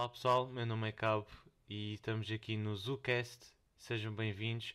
Olá 0.00 0.08
pessoal, 0.08 0.46
meu 0.46 0.64
nome 0.64 0.88
é 0.88 0.92
Cabo 0.92 1.26
e 1.68 1.92
estamos 1.92 2.30
aqui 2.30 2.56
no 2.56 2.74
ZooCast. 2.74 3.38
Sejam 3.76 4.10
bem-vindos. 4.14 4.74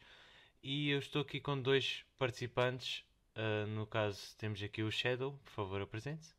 E 0.61 0.91
eu 0.91 0.99
estou 0.99 1.23
aqui 1.23 1.41
com 1.41 1.59
dois 1.59 2.05
participantes. 2.15 3.03
Uh, 3.35 3.65
no 3.71 3.87
caso, 3.87 4.19
temos 4.37 4.61
aqui 4.61 4.83
o 4.83 4.91
Shadow. 4.91 5.35
Por 5.43 5.49
favor, 5.49 5.81
apresente-se. 5.81 6.35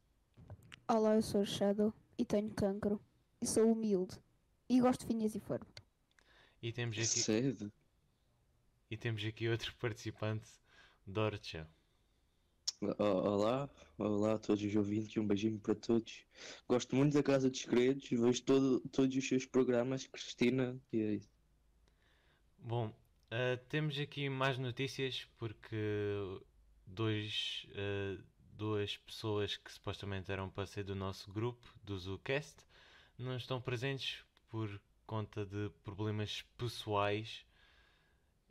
Olá, 0.87 1.17
eu 1.17 1.23
sou 1.23 1.41
o 1.41 1.45
Shadow 1.45 1.93
e 2.17 2.25
tenho 2.25 2.49
cancro. 2.51 3.03
E 3.43 3.47
sou 3.49 3.73
humilde. 3.73 4.17
E 4.69 4.81
gosto 4.81 5.01
de 5.01 5.07
finhas 5.09 5.35
e 5.35 5.41
forno. 5.41 5.67
E 6.63 6.73
temos 6.73 6.97
aqui, 6.97 7.07
Cedo. 7.07 7.73
e 8.89 8.97
temos 8.97 9.25
aqui 9.25 9.49
outro 9.49 9.75
participante, 9.83 10.49
Dorcha. 11.05 11.69
Olá, 12.79 13.71
olá 13.97 14.35
a 14.35 14.39
todos 14.39 14.63
os 14.63 14.77
ouvintes, 14.77 15.17
um 15.17 15.27
beijinho 15.27 15.59
para 15.59 15.75
todos. 15.75 16.27
Gosto 16.69 16.95
muito 16.95 17.15
da 17.15 17.23
Casa 17.23 17.49
dos 17.49 17.59
Segredos, 17.59 18.07
vejo 18.11 18.43
todo, 18.43 18.81
todos 18.91 19.17
os 19.17 19.27
seus 19.27 19.47
programas, 19.47 20.07
Cristina, 20.07 20.79
e 20.93 21.01
é 21.01 21.15
isso. 21.15 21.31
Bom, 22.59 22.89
uh, 22.89 23.65
temos 23.71 23.99
aqui 23.99 24.29
mais 24.29 24.59
notícias 24.59 25.27
porque 25.39 25.75
dois, 26.87 27.67
uh, 27.71 28.23
duas 28.53 28.99
pessoas 28.99 29.57
que 29.57 29.73
supostamente 29.73 30.31
eram 30.31 30.51
para 30.51 30.67
ser 30.67 30.85
do 30.85 30.95
nosso 30.95 31.33
grupo, 31.33 31.67
do 31.83 31.99
ZooCast, 31.99 32.57
não 33.17 33.39
estão 33.39 33.59
presentes 33.59 34.23
por 34.51 34.79
conta 35.07 35.47
de 35.47 35.71
problemas 35.83 36.43
pessoais. 36.59 37.43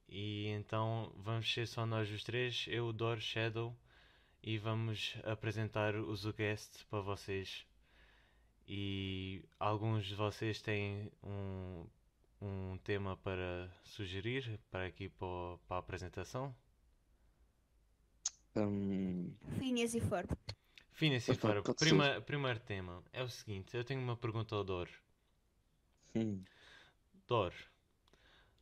E 0.10 0.48
então 0.48 1.14
vamos 1.16 1.52
ser 1.54 1.68
só 1.68 1.86
nós 1.86 2.10
os 2.10 2.24
três, 2.24 2.66
eu, 2.68 2.92
Dor, 2.92 3.20
Shadow, 3.20 3.76
e 4.46 4.60
vamos 4.60 5.18
apresentar 5.24 5.96
o 5.96 6.16
ZooCast 6.16 6.86
para 6.86 7.02
vocês. 7.02 7.66
E 8.68 9.44
alguns 9.60 10.06
de 10.06 10.14
vocês 10.14 10.62
têm 10.62 11.12
um, 11.24 11.88
um 12.40 12.78
tema 12.84 13.18
para 13.18 13.68
sugerir 13.84 14.60
para 14.70 14.86
aqui 14.86 15.10
para, 15.10 15.58
para 15.68 15.78
a 15.78 15.80
apresentação? 15.80 16.56
Finhas 20.94 21.24
e 21.24 21.26
se 21.26 21.32
Epá, 21.32 21.56
for. 21.56 21.64
pode 21.64 21.84
ser. 21.84 21.90
Prima, 21.90 22.22
primeiro 22.22 22.60
tema 22.60 23.04
é 23.12 23.24
o 23.24 23.30
seguinte: 23.30 23.76
eu 23.76 23.84
tenho 23.84 24.00
uma 24.00 24.16
pergunta 24.16 24.56
ao 24.56 24.64
Dor. 24.64 24.90
hum, 26.16 26.44
Dor, 27.28 27.54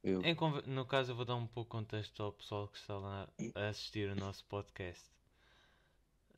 eu. 0.02 0.22
em 0.24 0.36
no 0.66 0.86
caso, 0.86 1.12
eu 1.12 1.16
vou 1.16 1.26
dar 1.26 1.36
um 1.36 1.46
pouco 1.46 1.78
de 1.78 1.84
contexto 1.84 2.24
ao 2.24 2.32
pessoal 2.32 2.70
que 2.70 2.78
está 2.78 2.98
lá 2.98 3.30
a 3.54 3.68
assistir 3.68 4.10
o 4.10 4.16
nosso 4.16 4.46
podcast. 4.46 5.14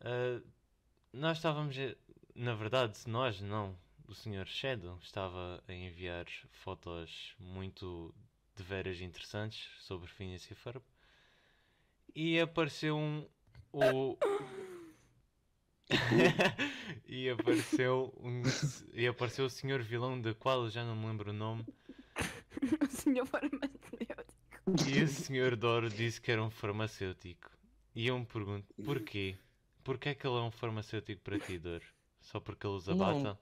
Ah, 0.05 0.39
nós 1.11 1.37
estávamos, 1.37 1.75
na 2.35 2.53
verdade, 2.53 2.99
nós 3.07 3.41
não, 3.41 3.75
o 4.07 4.13
Sr. 4.13 4.45
Shadow 4.45 4.99
estava 5.01 5.63
a 5.67 5.73
enviar 5.73 6.27
fotos 6.51 7.33
muito 7.39 8.13
de 8.55 8.61
veras 8.61 9.01
interessantes 9.01 9.67
sobre 9.79 10.07
Phineas 10.07 10.49
e 10.51 10.53
Ferb 10.53 10.83
e 12.13 12.39
apareceu 12.39 12.95
um 12.95 13.27
o 13.73 14.15
e 17.07 17.29
apareceu 17.29 18.13
um 18.21 18.43
e 18.93 19.07
apareceu 19.07 19.45
o 19.45 19.49
Sr. 19.49 19.81
Vilão 19.81 20.21
da 20.21 20.35
qual 20.35 20.65
eu 20.65 20.69
já 20.69 20.85
não 20.85 20.95
me 20.95 21.07
lembro 21.07 21.31
o 21.31 21.33
nome 21.33 21.65
o 22.79 22.87
senhor 22.91 23.25
farmacêutico. 23.25 24.35
E 24.87 25.01
o 25.01 25.07
Sr. 25.07 25.55
Doro 25.55 25.89
disse 25.89 26.21
que 26.21 26.31
era 26.31 26.43
um 26.43 26.49
farmacêutico. 26.49 27.51
E 27.93 28.07
eu 28.07 28.19
me 28.19 28.25
pergunto, 28.25 28.73
porquê? 28.83 29.35
Porquê 29.85 30.09
é 30.09 30.15
que 30.15 30.25
ele 30.25 30.35
é 30.35 30.41
um 30.41 30.49
farmacêutico 30.49 31.21
para 31.21 31.37
ti, 31.37 31.59
Doro? 31.59 31.85
Só 32.19 32.39
porque 32.39 32.65
ele 32.65 32.73
usa 32.73 32.95
Não. 32.95 33.21
bata? 33.21 33.39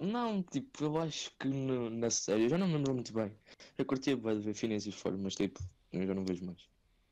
Não, 0.00 0.42
tipo, 0.42 0.82
eu 0.84 0.98
acho 0.98 1.30
que 1.38 1.46
no- 1.46 1.88
na 1.88 2.10
série, 2.10 2.42
eu 2.44 2.48
já 2.48 2.58
não 2.58 2.66
me 2.66 2.74
lembro 2.74 2.94
muito 2.94 3.12
bem. 3.12 3.32
Eu 3.78 3.86
curtia 3.86 4.16
bem 4.16 4.36
de 4.36 4.42
ver 4.42 4.54
Phineas 4.54 4.84
e 4.84 4.90
Ferb, 4.90 5.16
mas 5.22 5.36
tipo, 5.36 5.60
eu 5.92 6.04
já 6.04 6.12
não 6.12 6.24
vejo 6.24 6.44
mais. 6.44 6.68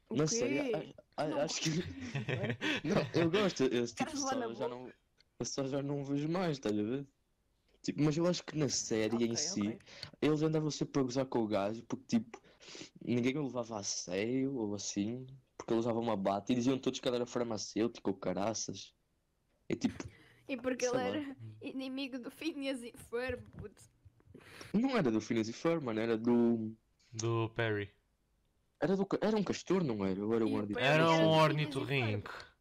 O 0.08 0.16
Na 0.16 0.26
quê? 0.26 0.34
série, 0.34 0.58
a- 0.58 1.22
a- 1.22 1.28
Não. 1.28 1.38
acho 1.42 1.60
que. 1.60 1.70
Não, 2.84 3.22
eu 3.22 3.30
gosto, 3.30 3.62
eu, 3.62 3.86
tipo, 3.86 4.16
só, 4.16 4.30
já 4.52 4.68
não, 4.68 4.88
eu 5.38 5.46
só 5.46 5.64
já 5.68 5.82
não 5.82 6.04
vejo 6.04 6.28
mais, 6.28 6.58
estás 6.58 6.76
a 6.76 6.82
ver? 6.82 7.06
Tipo, 7.82 8.02
mas 8.02 8.16
eu 8.16 8.26
acho 8.26 8.44
que 8.44 8.56
na 8.56 8.68
série 8.68 9.14
Ok, 9.14 9.26
em 9.28 9.36
si, 9.36 9.60
ok. 9.68 9.78
eles 10.20 10.42
andavam 10.42 10.70
sempre 10.70 11.00
a 11.00 11.04
gozar 11.04 11.26
com 11.26 11.38
o 11.44 11.46
gajo, 11.46 11.82
porque 11.84 12.18
tipo, 12.18 12.40
ninguém 13.04 13.38
o 13.38 13.44
levava 13.44 13.78
a 13.78 13.82
sério 13.84 14.54
ou 14.56 14.74
assim, 14.74 15.26
porque 15.62 15.72
ele 15.72 15.80
usava 15.80 16.00
uma 16.00 16.16
bata 16.16 16.52
e 16.52 16.56
diziam 16.56 16.76
todos 16.76 16.98
que 16.98 17.08
ele 17.08 17.16
era 17.16 17.26
farmacêutico 17.26 18.10
ou 18.10 18.16
caraças. 18.16 18.92
E 19.68 19.76
tipo, 19.76 20.04
E 20.48 20.56
porque 20.56 20.84
ele 20.84 20.96
lá. 20.96 21.02
era 21.04 21.36
inimigo 21.60 22.18
do 22.18 22.30
Finhas 22.32 22.82
e 22.82 22.92
Ferb, 23.08 23.40
puto. 23.56 23.80
não 24.74 24.96
era 24.96 25.10
do 25.10 25.20
Phineas 25.20 25.48
e 25.48 25.52
Ferb, 25.52 25.84
mano, 25.84 26.00
era 26.00 26.18
do. 26.18 26.76
Do 27.12 27.48
Perry. 27.54 27.90
Era, 28.80 28.96
do, 28.96 29.06
era 29.20 29.36
um 29.36 29.44
castor, 29.44 29.84
não 29.84 30.04
era? 30.04 30.24
Ou 30.24 30.34
era 30.34 30.44
um 30.44 30.54
ornitorrinco? 30.54 30.80
Era 30.80 31.04
um 31.04 31.16
Phineas 31.18 31.42
ornitorrinco. 31.44 32.52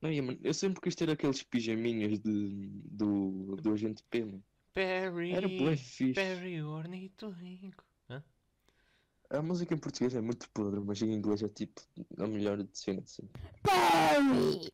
Não, 0.00 0.10
ia, 0.10 0.22
mano, 0.22 0.38
eu 0.42 0.54
sempre 0.54 0.80
quis 0.80 0.94
ter 0.96 1.08
aqueles 1.10 1.42
pijaminhas 1.42 2.18
de, 2.18 2.68
do, 2.84 3.56
do 3.56 3.72
Agente 3.72 4.02
P, 4.10 4.24
mano. 4.24 4.44
Perry. 4.74 5.32
Era 5.32 5.48
fixe. 5.48 6.12
Perry, 6.14 6.62
o 6.62 6.70
ornitorrinco. 6.70 7.84
A 9.30 9.42
música 9.42 9.74
em 9.74 9.78
português 9.78 10.14
é 10.14 10.20
muito 10.20 10.48
podre, 10.50 10.80
mas 10.80 11.02
em 11.02 11.12
inglês 11.12 11.42
é 11.42 11.48
tipo 11.48 11.82
a 12.18 12.26
melhor 12.26 12.62
de 12.62 12.78
cena 12.78 13.02
de 13.02 13.10
sempre. 13.10 13.40
Perry! 13.62 14.72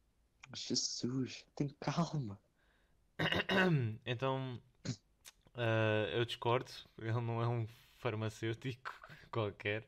Jesus, 0.54 1.44
tem 1.56 1.68
calma. 1.80 2.38
Então, 4.06 4.60
ah, 5.54 6.08
eu 6.12 6.24
discordo. 6.24 6.70
Ele 6.98 7.12
não 7.12 7.42
é 7.42 7.48
um 7.48 7.66
farmacêutico 7.96 8.92
qualquer. 9.30 9.84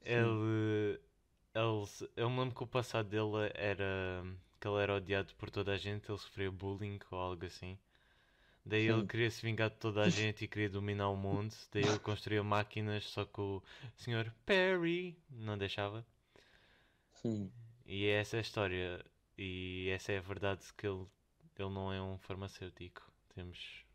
Ele, 0.00 0.98
ele, 1.54 2.10
eu 2.16 2.30
me 2.30 2.38
lembro 2.40 2.54
que 2.54 2.62
o 2.62 2.66
passado 2.66 3.08
dele 3.08 3.50
era 3.54 4.24
que 4.60 4.66
ele 4.66 4.82
era 4.82 4.96
odiado 4.96 5.34
por 5.36 5.50
toda 5.50 5.72
a 5.72 5.76
gente, 5.76 6.10
ele 6.10 6.18
sofreu 6.18 6.50
bullying 6.50 6.98
ou 7.10 7.18
algo 7.18 7.44
assim. 7.44 7.78
Daí 8.68 8.86
ele 8.86 9.00
Sim. 9.00 9.06
queria 9.06 9.30
se 9.30 9.40
vingar 9.40 9.70
de 9.70 9.76
toda 9.76 10.02
a 10.02 10.10
gente 10.10 10.44
e 10.44 10.48
queria 10.48 10.68
dominar 10.68 11.08
o 11.08 11.16
mundo. 11.16 11.54
Daí 11.72 11.82
ele 11.82 11.98
construiu 12.00 12.44
máquinas, 12.44 13.04
só 13.04 13.24
que 13.24 13.40
o 13.40 13.62
Sr. 13.96 14.30
Perry 14.44 15.16
não 15.30 15.56
deixava. 15.56 16.06
Sim. 17.14 17.50
E 17.86 18.06
essa 18.06 18.36
é 18.36 18.38
a 18.38 18.42
história. 18.42 19.02
E 19.38 19.88
essa 19.88 20.12
é 20.12 20.18
a 20.18 20.20
verdade 20.20 20.66
que 20.76 20.86
ele, 20.86 21.06
ele 21.58 21.70
não 21.70 21.90
é 21.90 22.02
um 22.02 22.18
farmacêutico. 22.18 23.10
Temos 23.34 23.86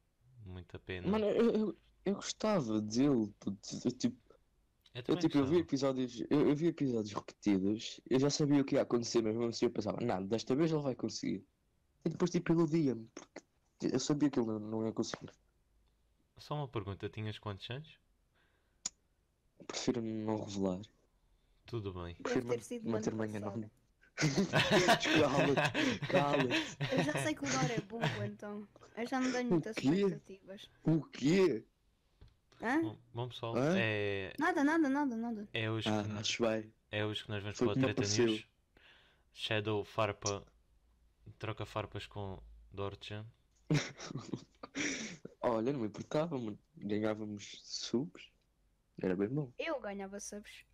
muita 0.44 0.80
pena. 0.80 1.08
Mano, 1.08 1.26
eu, 1.26 1.52
eu, 1.52 1.78
eu 2.04 2.16
gostava 2.16 2.82
dele. 2.82 3.32
Eu, 3.46 3.92
tipo, 3.92 4.18
eu 4.96 5.04
eu, 5.08 5.18
tipo, 5.18 5.38
eu 5.38 5.46
vi 5.46 5.58
episódios, 5.58 6.24
eu, 6.32 6.50
eu 6.50 6.56
vi 6.56 6.68
episódios 6.68 7.14
repetidos, 7.14 8.02
eu 8.10 8.20
já 8.20 8.32
sabia 8.32 8.62
o 8.62 8.66
que 8.66 8.76
ia 8.76 8.82
acontecer, 8.82 9.22
mesmo 9.22 9.46
assim 9.46 9.66
eu 9.66 9.72
pensava, 9.72 10.00
nada, 10.02 10.26
desta 10.26 10.56
vez 10.56 10.72
ele 10.72 10.82
vai 10.82 10.96
conseguir. 10.96 11.44
E 12.06 12.10
depois 12.10 12.32
tipo 12.32 12.52
iludia-me, 12.52 13.08
porque 13.14 13.43
eu 13.92 14.00
sabia 14.00 14.30
que 14.30 14.40
ele 14.40 14.48
não, 14.48 14.60
não 14.60 14.86
ia 14.86 14.92
conseguir. 14.94 15.30
Só 16.38 16.56
uma 16.56 16.68
pergunta, 16.68 17.10
tinhas 17.10 17.40
quantos 17.40 17.70
anos? 17.70 17.98
Prefiro 19.68 20.02
não 20.02 20.44
revelar. 20.44 20.82
Tudo 21.66 21.94
bem. 21.94 22.16
Prefiro 22.16 22.48
ter 22.48 22.62
sido 22.62 22.90
manter 22.90 23.12
passado. 23.16 23.38
anónimo. 23.38 23.72
Cala-te, 25.20 26.08
cala-te. 26.08 26.78
Eu 26.92 27.04
já 27.04 27.14
sei 27.18 27.34
que 27.34 27.46
o 27.46 27.50
Dor 27.50 27.72
é 27.72 27.80
burro, 27.82 28.24
então. 28.24 28.68
Eu 28.96 29.08
já 29.08 29.20
não 29.20 29.32
tenho 29.32 29.50
muitas 29.50 29.78
expectativas. 29.78 30.70
O 30.84 31.02
quê? 31.06 31.64
Hã? 32.62 32.82
Bom, 32.82 32.98
bom 33.14 33.28
pessoal, 33.30 33.58
Hã? 33.58 33.74
é, 33.78 34.34
Nada, 34.38 34.64
nada, 34.64 34.90
nada, 34.90 35.16
nada. 35.16 35.48
é, 35.54 35.70
hoje 35.72 35.90
Ah, 35.90 36.04
que, 36.04 36.12
acho 36.20 36.44
bem. 36.44 36.72
é 36.92 37.06
hoje 37.06 37.24
que 37.24 37.30
nós 37.30 37.42
vamos 37.42 37.58
Foi 37.58 37.68
de 37.68 37.74
como 37.74 37.86
Treta 37.86 38.02
apareceu. 38.04 38.26
News. 38.28 38.46
Shadow 39.34 39.84
farpa, 39.84 40.44
troca 41.40 41.66
farpas 41.66 42.06
com 42.06 42.40
Dorcha. 42.72 43.26
Olha, 45.42 45.74
não 45.74 45.82
me 45.82 45.88
importava, 45.88 46.38
mano. 46.38 46.58
Ganhávamos 46.78 47.60
subs. 47.64 48.32
Era 49.02 49.16
bem 49.16 49.28
bom. 49.28 49.52
Eu 49.58 49.80
ganhava 49.80 50.20
subs. 50.20 50.66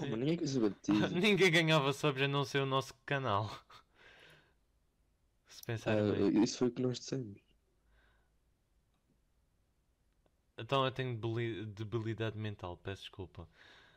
Oh, 0.00 0.04
mano, 0.04 0.18
ninguém 0.18 0.36
quer 0.36 0.48
saber 0.48 0.70
de 0.70 0.80
ti. 0.80 0.92
Ninguém 1.14 1.50
ganhava 1.50 1.92
subs 1.92 2.22
a 2.22 2.28
não 2.28 2.44
ser 2.44 2.60
o 2.60 2.66
nosso 2.66 2.94
canal. 3.06 3.48
Se 5.48 5.62
pensar 5.64 5.96
Ah, 5.98 6.12
bem. 6.12 6.42
isso 6.42 6.58
foi 6.58 6.68
o 6.68 6.70
que 6.72 6.82
nós 6.82 6.98
dissemos. 6.98 7.40
Então 10.58 10.84
eu 10.84 10.90
tenho 10.90 11.14
debili- 11.14 11.66
debilidade 11.66 12.38
mental, 12.38 12.76
peço 12.78 13.02
desculpa. 13.02 13.48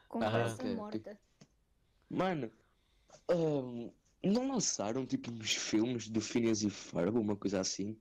Conversa 0.07 0.55
ok, 0.55 0.65
ok. 0.71 0.75
morta. 0.75 1.19
Mano, 2.09 2.51
ahm, 3.29 3.91
não 4.23 4.47
lançaram 4.51 5.05
tipo 5.05 5.31
uns 5.31 5.55
filmes 5.55 6.09
do 6.09 6.19
Phineas 6.19 6.63
e 6.63 6.69
Ferb, 6.69 7.17
uma 7.17 7.35
coisa 7.35 7.59
assim? 7.61 7.97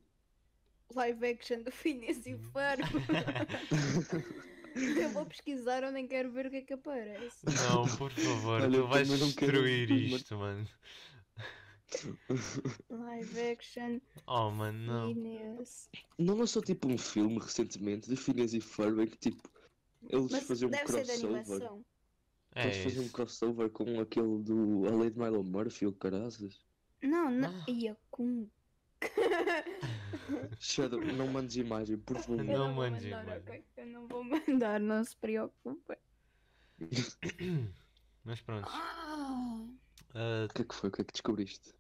Live 0.95 1.27
action 1.27 1.63
do 1.63 1.71
Phineas 1.71 2.25
e 2.27 2.37
Ferb. 2.39 2.83
Eu 4.75 5.09
vou 5.11 5.27
pesquisar, 5.27 5.83
eu 5.83 5.91
nem 5.91 6.07
quero 6.07 6.31
ver 6.31 6.47
o 6.47 6.51
que 6.51 6.57
é 6.57 6.61
que 6.63 6.73
aparece. 6.75 7.39
Não, 7.45 7.85
por 7.97 8.13
favor, 8.13 8.61
Olha, 8.61 8.79
tu 8.79 8.87
vais 8.87 9.09
quero 9.09 9.25
destruir 9.63 9.89
mano. 9.89 10.17
isto, 10.17 10.37
mano. 10.37 10.69
Live 12.91 13.41
action, 13.51 13.99
Oh, 14.27 14.51
mano, 14.51 14.79
não. 14.79 15.15
Phineas. 15.15 15.89
Não 16.19 16.37
lançou 16.37 16.63
tipo 16.63 16.87
um 16.87 16.97
filme 16.99 17.39
recentemente 17.41 18.09
de 18.09 18.15
Phineas 18.15 18.53
e 18.55 18.61
Ferb 18.61 19.01
em 19.01 19.07
que 19.09 19.17
tipo 19.17 19.49
eles 20.09 20.31
Mas 20.31 20.45
faziam 20.45 20.69
um 20.69 20.71
deve 20.71 20.87
ser 20.93 21.01
de 21.03 21.07
crossover. 21.09 21.37
animação. 21.41 21.85
É 22.55 22.65
Eles 22.65 22.77
faziam 22.79 23.05
um 23.05 23.09
crossover 23.09 23.71
com 23.71 24.01
aquele 24.01 24.39
do 24.43 24.87
A 24.87 24.91
Lei 24.97 25.11
de 25.11 25.19
Milo 25.19 25.43
Murphy 25.43 25.87
ou 25.87 25.93
caraças. 25.93 26.61
Não, 27.03 27.31
não. 27.31 27.49
Ah. 27.49 27.65
Ia 27.71 27.97
com. 28.11 28.47
Shadow, 30.61 31.01
não 31.01 31.27
mandes 31.29 31.57
imagem, 31.57 31.99
por 31.99 32.17
favor. 32.19 32.39
Eu 32.41 32.45
Não 32.45 32.55
não 32.55 32.75
vou 32.75 32.91
mandes 32.91 33.05
mandar, 33.05 33.23
imagem. 33.25 33.43
ok? 33.43 33.65
Eu 33.77 33.87
não 33.87 34.09
vou 34.09 34.25
mandar, 34.25 34.81
não 34.81 35.05
se 35.05 35.17
preocupe. 35.17 35.97
Mas 38.25 38.41
pronto. 38.41 38.69
Ah, 38.71 39.67
Ah, 40.15 40.47
O 40.49 40.55
que 40.55 40.63
é 40.63 40.65
que 40.65 40.75
foi? 40.75 40.89
O 40.89 40.93
que 40.93 41.03
é 41.03 41.05
que 41.05 41.13
descobriste? 41.13 41.75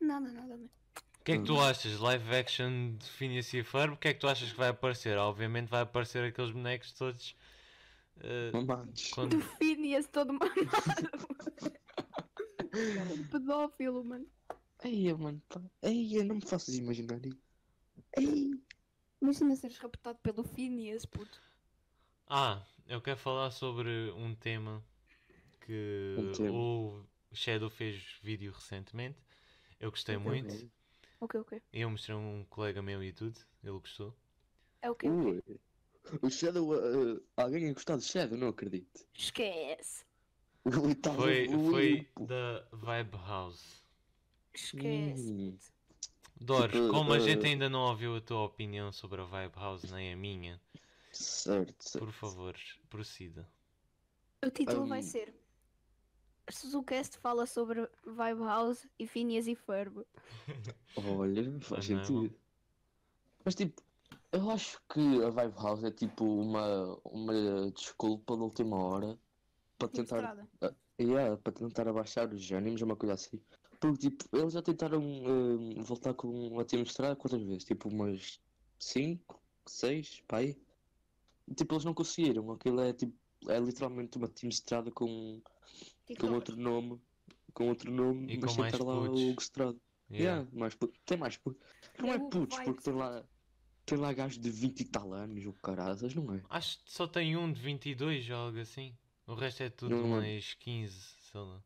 nada, 0.00 0.30
nada. 0.32 0.46
nada. 0.48 0.64
O 1.20 1.24
que 1.24 1.32
é 1.32 1.38
que 1.38 1.44
tu 1.44 1.58
achas? 1.60 1.98
Live 2.00 2.34
action 2.34 2.96
de 2.96 3.08
Phineas 3.08 3.52
e 3.54 3.62
Ferb? 3.62 3.94
O 3.94 3.96
que 3.96 4.08
é 4.08 4.14
que 4.14 4.18
tu 4.20 4.26
achas 4.28 4.50
que 4.50 4.58
vai 4.58 4.68
aparecer? 4.70 5.16
Obviamente 5.16 5.68
vai 5.68 5.82
aparecer 5.82 6.24
aqueles 6.24 6.50
bonecos 6.50 6.92
todos. 6.92 7.36
ah, 8.20 8.50
Mamados. 8.52 9.10
quando- 9.10 9.36
Do 9.36 9.40
Phineas 9.56 10.08
todo 10.08 10.32
mamado. 10.32 10.52
Pedófilo, 13.30 14.04
mano. 14.04 14.26
Eia, 14.82 15.16
mano, 15.16 15.40
pá. 15.48 15.60
Eia, 15.82 16.24
não 16.24 16.36
me 16.36 16.40
faças 16.46 16.74
imaginar 16.74 17.24
isso. 17.24 17.38
Ei. 18.16 18.50
Imagina 19.20 19.54
seres 19.56 19.78
raptado 19.78 20.18
pelo 20.22 20.42
Phineas, 20.42 21.06
puto. 21.06 21.40
Ah, 22.28 22.60
eu 22.88 23.00
quero 23.00 23.18
falar 23.18 23.50
sobre 23.50 24.10
um 24.12 24.34
tema 24.34 24.82
que 25.60 26.16
Um 26.18 26.32
tema. 26.32 26.58
o 26.58 27.04
Shadow 27.32 27.70
fez 27.70 28.18
vídeo 28.22 28.52
recentemente. 28.52 29.18
Eu 29.78 29.90
gostei 29.90 30.16
Ok. 30.16 30.26
muito. 30.26 30.70
O 31.20 31.28
que, 31.28 31.38
o 31.38 31.44
que? 31.44 31.62
Eu 31.72 31.90
mostrei 31.90 32.16
a 32.16 32.18
um 32.18 32.44
colega 32.50 32.82
meu 32.82 33.02
e 33.02 33.12
tudo. 33.12 33.38
Ele 33.62 33.78
gostou. 33.78 34.14
É 34.82 34.90
o 34.90 34.94
que, 34.94 35.08
o 35.08 35.42
quê? 35.42 35.42
Ui. 35.48 35.60
O 36.20 36.28
Shadow, 36.28 36.68
uh, 36.74 37.22
alguém 37.36 37.70
a 37.70 37.72
gostar 37.72 37.96
do 37.96 38.02
Shadow, 38.02 38.36
não 38.36 38.48
acredito. 38.48 39.06
Esquece. 39.14 40.04
Tá 41.00 41.14
Foi, 41.14 41.48
foi 41.70 42.08
da 42.26 42.66
Vibe 42.72 43.16
House. 43.18 43.84
Esquece. 44.54 45.30
Hum. 45.32 45.58
Dores, 46.42 46.80
Tipo, 46.80 46.90
como 46.90 47.12
a 47.12 47.18
gente 47.18 47.46
eh, 47.46 47.46
ainda 47.46 47.68
não 47.68 47.80
ouviu 47.88 48.16
a 48.16 48.20
tua 48.20 48.42
opinião 48.44 48.92
sobre 48.92 49.20
a 49.20 49.24
Vibe 49.24 49.56
House 49.56 49.90
nem 49.90 50.12
a 50.12 50.16
minha, 50.16 50.60
Certo, 51.12 51.84
certo. 51.84 52.06
por 52.06 52.12
favor, 52.12 52.54
proceda. 52.90 53.48
O 54.44 54.50
título 54.50 54.86
vai 54.86 55.00
Hum. 55.00 55.10
ser 55.10 55.34
Suzucast 56.50 57.18
fala 57.18 57.46
sobre 57.46 57.88
Vibe 58.04 58.42
House 58.44 58.86
e 58.98 59.06
Phineas 59.06 59.46
e 59.46 59.54
Ferb. 59.54 60.04
Olha, 60.96 61.60
faz 61.60 61.84
é 61.84 61.86
sentido. 61.86 62.34
Mas 63.44 63.54
tipo, 63.54 63.82
eu 64.32 64.50
acho 64.50 64.80
que 64.92 65.00
a 65.24 65.30
Vibe 65.30 65.54
House 65.56 65.84
é 65.84 65.90
tipo 65.90 66.24
uma, 66.24 66.96
uma 67.04 67.70
desculpa 67.72 68.36
de 68.36 68.42
última 68.42 68.76
hora 68.76 69.18
para 69.78 69.88
tentar, 69.88 70.22
estrada. 70.22 70.48
yeah, 71.00 71.36
para 71.38 71.52
tentar 71.52 71.88
abaixar 71.88 72.32
os 72.32 72.50
ânimos, 72.52 72.82
uma 72.82 72.96
coisa 72.96 73.14
assim. 73.14 73.44
Porque 73.82 74.08
tipo, 74.10 74.36
eles 74.36 74.52
já 74.52 74.62
tentaram 74.62 75.02
hum, 75.02 75.82
voltar 75.82 76.14
com 76.14 76.60
a 76.60 76.64
Team 76.64 76.84
Estrada 76.84 77.16
quantas 77.16 77.42
vezes? 77.42 77.64
Tipo 77.64 77.88
umas 77.88 78.40
5, 78.78 79.42
6, 79.66 80.22
pai. 80.28 80.56
Tipo, 81.56 81.74
eles 81.74 81.84
não 81.84 81.92
conseguiram. 81.92 82.52
Aquilo 82.52 82.80
é 82.80 82.92
tipo, 82.92 83.12
é 83.48 83.58
literalmente 83.58 84.16
uma 84.18 84.28
Team 84.28 84.50
Estrada 84.50 84.88
com, 84.92 85.42
com 86.16 86.28
outro 86.28 86.56
nome. 86.56 87.02
Com 87.52 87.68
outro 87.70 87.90
nome, 87.90 88.32
E 88.32 88.38
mas 88.38 88.52
sem 88.52 88.64
estar 88.64 88.84
lá 88.84 89.00
o. 89.00 89.30
Hugo 89.30 89.42
Estrada. 89.42 89.76
Yeah. 90.08 90.42
Yeah, 90.42 90.48
mais. 90.52 90.78
Tem 91.04 91.18
mais 91.18 91.36
putos. 91.36 91.60
Não 91.98 92.10
É 92.10 92.12
é 92.12 92.16
o 92.18 92.30
putos, 92.30 92.58
porque 92.60 92.82
tem 92.84 92.94
lá, 92.94 93.24
tem 93.84 93.98
lá 93.98 94.12
gajos 94.12 94.38
de 94.38 94.48
20 94.48 94.80
e 94.80 94.84
tal 94.84 95.12
anos, 95.12 95.44
ou 95.44 95.54
caraças, 95.54 96.14
não 96.14 96.32
é? 96.32 96.40
Acho 96.48 96.78
que 96.84 96.92
só 96.92 97.08
tem 97.08 97.36
um 97.36 97.52
de 97.52 97.60
22 97.60 98.30
ou 98.30 98.36
algo 98.36 98.60
assim. 98.60 98.96
O 99.26 99.34
resto 99.34 99.64
é 99.64 99.70
tudo 99.70 99.96
Não, 99.96 100.02
não. 100.02 100.08
mais 100.20 100.54
15, 100.54 100.94
sei 101.20 101.40
lá. 101.40 101.60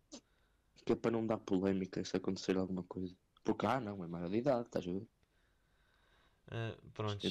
Que 0.87 0.93
é 0.93 0.97
para 0.97 1.11
não 1.11 1.27
dar 1.27 1.37
polémica 1.39 2.03
se 2.05 2.17
acontecer 2.17 2.57
alguma 2.57 2.85
coisa. 2.85 3.15
Porque, 3.43 3.67
ah, 3.67 3.81
não, 3.81 4.05
é 4.05 4.07
maior 4.07 4.31
de 4.31 4.37
idade, 4.37 4.67
estás 4.67 4.87
a 4.87 4.93
ver? 4.93 5.07
Ah, 6.49 6.77
pronto. 6.95 7.27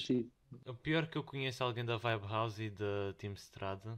O 0.66 0.74
pior 0.74 1.08
que 1.08 1.18
eu 1.18 1.24
conheço 1.24 1.64
alguém 1.64 1.86
da 1.86 1.96
Vibe 1.96 2.28
House 2.28 2.60
e 2.60 2.70
da 2.70 3.14
Team 3.18 3.34
Strada. 3.34 3.98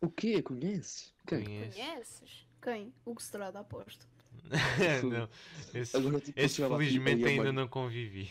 O 0.00 0.08
quê? 0.08 0.40
Conheces? 0.40 1.12
Quem? 1.26 1.44
Conheces? 1.44 2.46
Quem? 2.62 2.94
Hugo 3.04 3.20
Estrada, 3.20 3.58
aposto. 3.58 4.06
não, 5.10 5.28
esse, 5.74 5.96
Agora, 5.96 6.20
tipo, 6.20 6.38
esse 6.38 6.62
aqui, 6.62 6.76
felizmente 6.76 7.22
"Eia, 7.22 7.30
ainda 7.30 7.44
mano." 7.44 7.60
não 7.60 7.68
convivi. 7.68 8.30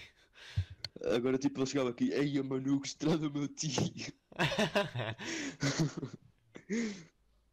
Agora, 1.13 1.37
tipo, 1.37 1.59
ele 1.59 1.65
chegava 1.67 1.89
aqui, 1.89 2.09
ei, 2.11 2.41
mano, 2.41 2.73
Hugo 2.73 2.85
Estrada, 2.85 3.29
meu 3.29 3.49
tio. 3.49 4.13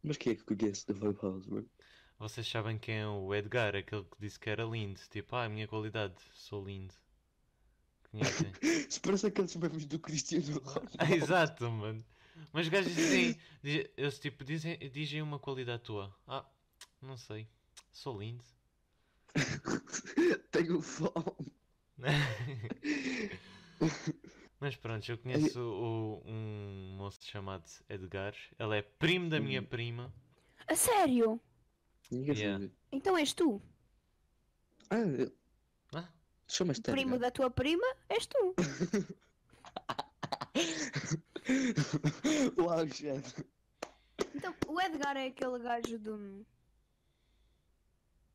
Mas 0.01 0.17
quem 0.17 0.33
é 0.33 0.35
que 0.35 0.43
conhece 0.43 0.87
da 0.87 0.93
Vibe 0.93 1.19
House, 1.21 1.45
mano? 1.47 1.69
Vocês 2.17 2.47
sabem 2.47 2.77
quem 2.77 2.95
é 2.99 3.07
o 3.07 3.33
Edgar, 3.35 3.75
aquele 3.75 4.03
que 4.03 4.17
disse 4.19 4.39
que 4.39 4.49
era 4.49 4.63
lindo. 4.63 4.99
Tipo, 5.09 5.35
ah, 5.35 5.43
a 5.45 5.49
minha 5.49 5.67
qualidade, 5.67 6.15
sou 6.33 6.63
lindo. 6.65 6.93
Conhecem? 8.09 8.51
Se 8.89 8.99
parece 9.01 9.27
aqueles 9.27 9.55
memes 9.55 9.85
do 9.85 9.99
Cristiano 9.99 10.59
Ronaldo. 10.59 10.89
Exato, 11.13 11.69
mano. 11.69 12.03
Mas 12.53 12.65
os 12.67 12.71
gajos 12.71 12.95
dizem, 12.95 13.37
dizem- 13.61 13.89
eles 13.97 14.19
tipo 14.19 14.43
dizem, 14.45 14.77
dizem 14.91 15.21
uma 15.21 15.39
qualidade 15.39 15.83
tua. 15.83 16.13
Ah, 16.27 16.45
não 17.01 17.17
sei. 17.17 17.47
Sou 17.91 18.19
lindo. 18.19 18.43
Tenho 20.51 20.81
fome. 20.81 21.51
Mas 24.59 24.75
pronto, 24.77 25.09
eu 25.11 25.17
conheço 25.17 25.59
o- 25.59 26.23
um 26.25 26.95
moço 26.97 27.19
chamado 27.23 27.65
Edgar. 27.89 28.33
Ele 28.57 28.77
é 28.77 28.81
primo 28.81 29.29
da 29.29 29.39
minha 29.39 29.59
Uhum. 29.59 29.67
prima. 29.67 30.13
A 30.67 30.75
sério? 30.75 31.39
Ninguém 32.11 32.35
Yeah. 32.35 32.59
sabe. 32.63 32.73
Então 32.91 33.17
és 33.17 33.33
tu? 33.33 33.61
Ah, 34.89 34.97
eu- 34.99 35.31
Ah, 35.93 36.09
chama-te 36.47 36.81
Primo 36.81 37.15
Edgar. 37.15 37.19
da 37.19 37.31
tua 37.31 37.49
prima? 37.49 37.85
És 38.09 38.25
tu. 38.27 38.55
Uau, 42.57 42.87
chefe. 42.87 43.45
Então, 44.33 44.53
o 44.67 44.79
Edgar 44.81 45.15
é 45.17 45.27
aquele 45.27 45.59
gajo 45.59 45.99
do. 45.99 46.45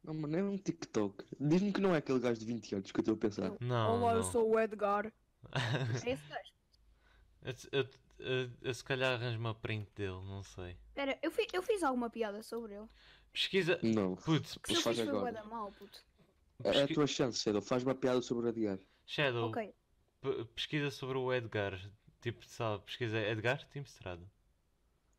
Não, 0.03 0.15
mano, 0.15 0.37
é 0.37 0.43
um 0.43 0.57
TikTok. 0.57 1.25
Diz-me 1.39 1.73
que 1.73 1.81
não 1.81 1.95
é 1.95 1.99
aquele 1.99 2.19
gajo 2.21 2.41
de 2.41 2.47
20 2.47 2.75
anos 2.75 2.91
que 2.91 2.99
eu 2.99 3.03
estou 3.03 3.15
a 3.15 3.19
pensar. 3.19 3.53
não, 3.61 4.01
Olá, 4.01 4.13
eu 4.15 4.23
não. 4.23 4.33
sou 4.33 4.51
o 4.51 4.59
Edgar. 4.59 5.13
É 6.07 6.13
esse 6.13 6.29
gajo. 6.29 6.53
eu, 7.43 7.55
eu- 7.81 7.89
eu- 8.19 8.51
eu 8.63 8.75
se 8.75 8.85
calhar 8.85 9.13
arranjo 9.15 9.39
uma 9.39 9.55
print 9.55 9.91
dele, 9.95 10.21
não 10.27 10.43
sei. 10.43 10.77
Espera, 10.89 11.19
eu, 11.23 11.31
fi- 11.31 11.49
eu 11.53 11.63
fiz 11.63 11.83
alguma 11.83 12.09
piada 12.11 12.43
sobre 12.43 12.75
ele. 12.75 12.89
Pesquisa. 13.33 13.79
Não. 13.83 14.17
Putz, 14.17 14.59
Que 14.59 14.73
eu 14.75 14.81
faz 14.83 14.99
agora. 15.01 15.43
mal, 15.45 15.71
puto. 15.73 16.03
É 16.65 16.83
a 16.83 16.89
tua 16.89 17.07
chance, 17.07 17.39
Shadow. 17.39 17.63
Faz 17.63 17.83
uma 17.83 17.95
piada 17.95 18.21
sobre 18.21 18.47
o 18.47 18.49
Edgar. 18.51 18.79
Shadow, 19.07 19.51
pesquisa 20.55 20.91
sobre 20.91 21.17
o 21.19 21.33
Edgar. 21.33 21.81
Tipo, 22.21 22.45
sabe, 22.45 22.85
pesquisa 22.85 23.19
Edgar 23.19 23.67
Team 23.71 23.83
Estrada. 23.85 24.23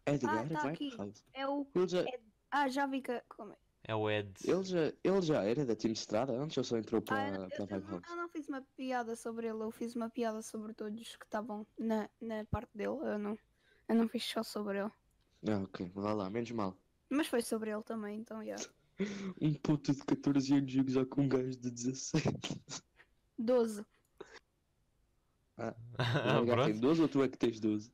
Edgar 0.06 0.48
tá 0.50 0.62
vai 0.62 0.74
aqui. 0.74 0.92
É 1.34 1.48
o. 1.48 1.66
Já, 1.88 2.06
Ah, 2.52 2.70
já 2.70 2.86
vi 2.86 3.02
que. 3.02 3.20
Como 3.30 3.54
é? 3.54 3.58
É 3.84 3.96
o 3.96 4.08
Ed. 4.08 4.32
ele, 4.48 4.64
já, 4.64 4.94
ele 5.04 5.22
já 5.24 5.44
era 5.44 5.66
da 5.66 5.76
Team 5.76 5.94
Estrada 5.94 6.32
antes 6.34 6.56
ou 6.58 6.64
só 6.64 6.78
entrou 6.78 7.00
Ah, 7.00 7.04
para, 7.04 7.28
eu, 7.38 7.68
para 7.68 7.78
eu, 7.78 7.88
House? 7.88 8.04
eu 8.08 8.16
não 8.16 8.30
fiz 8.30 8.48
uma 8.48 8.62
piada 8.78 9.16
sobre 9.16 9.48
ele, 9.48 9.64
eu 9.64 9.72
fiz 9.72 9.96
uma 9.96 10.08
piada 10.08 10.44
sobre 10.44 10.74
todos 10.76 11.16
que 11.16 11.26
estavam 11.26 11.66
na, 11.80 12.08
na 12.22 12.46
parte 12.46 12.70
dele. 12.78 13.00
Eu 13.02 13.18
não, 13.18 13.36
eu 13.90 13.96
não 13.96 14.08
fiz 14.08 14.24
só 14.24 14.44
sobre 14.44 14.78
ele. 14.80 14.92
Ah, 15.48 15.64
ok. 15.64 15.92
Vá 15.96 16.14
lá, 16.14 16.30
menos 16.30 16.52
mal. 16.52 16.78
Mas 17.12 17.28
foi 17.28 17.42
sobre 17.42 17.70
ele 17.70 17.84
também, 17.84 18.20
então, 18.20 18.44
já. 18.44 18.56
Um 19.42 19.54
puto 19.56 19.94
de 19.94 20.04
14 20.06 20.54
anos 20.54 20.78
a 20.78 20.84
gozar 20.84 21.06
com 21.08 21.24
um 21.24 21.28
gajo 21.28 21.58
de 21.58 21.72
17. 21.72 22.62
12. 23.38 23.84
Ah, 25.58 25.76
o 26.40 26.46
tem 26.46 26.54
pronto. 26.54 26.80
12 26.80 27.02
ou 27.02 27.08
tu 27.10 27.24
é 27.24 27.28
que 27.28 27.38
tens 27.38 27.60
12? 27.60 27.92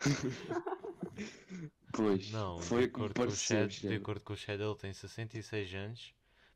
pois, 1.92 2.30
Não, 2.32 2.58
foi 2.58 2.80
de 2.80 2.86
acordo, 2.88 3.14
com 3.14 3.22
o 3.26 3.30
Shed, 3.30 3.68
de 3.68 3.74
Shadow. 3.76 3.96
acordo 3.96 4.20
com 4.22 4.32
o 4.32 4.36
Shed, 4.36 4.60
ele 4.60 4.74
tem 4.74 4.92
66 4.92 5.74
anos, 5.74 6.14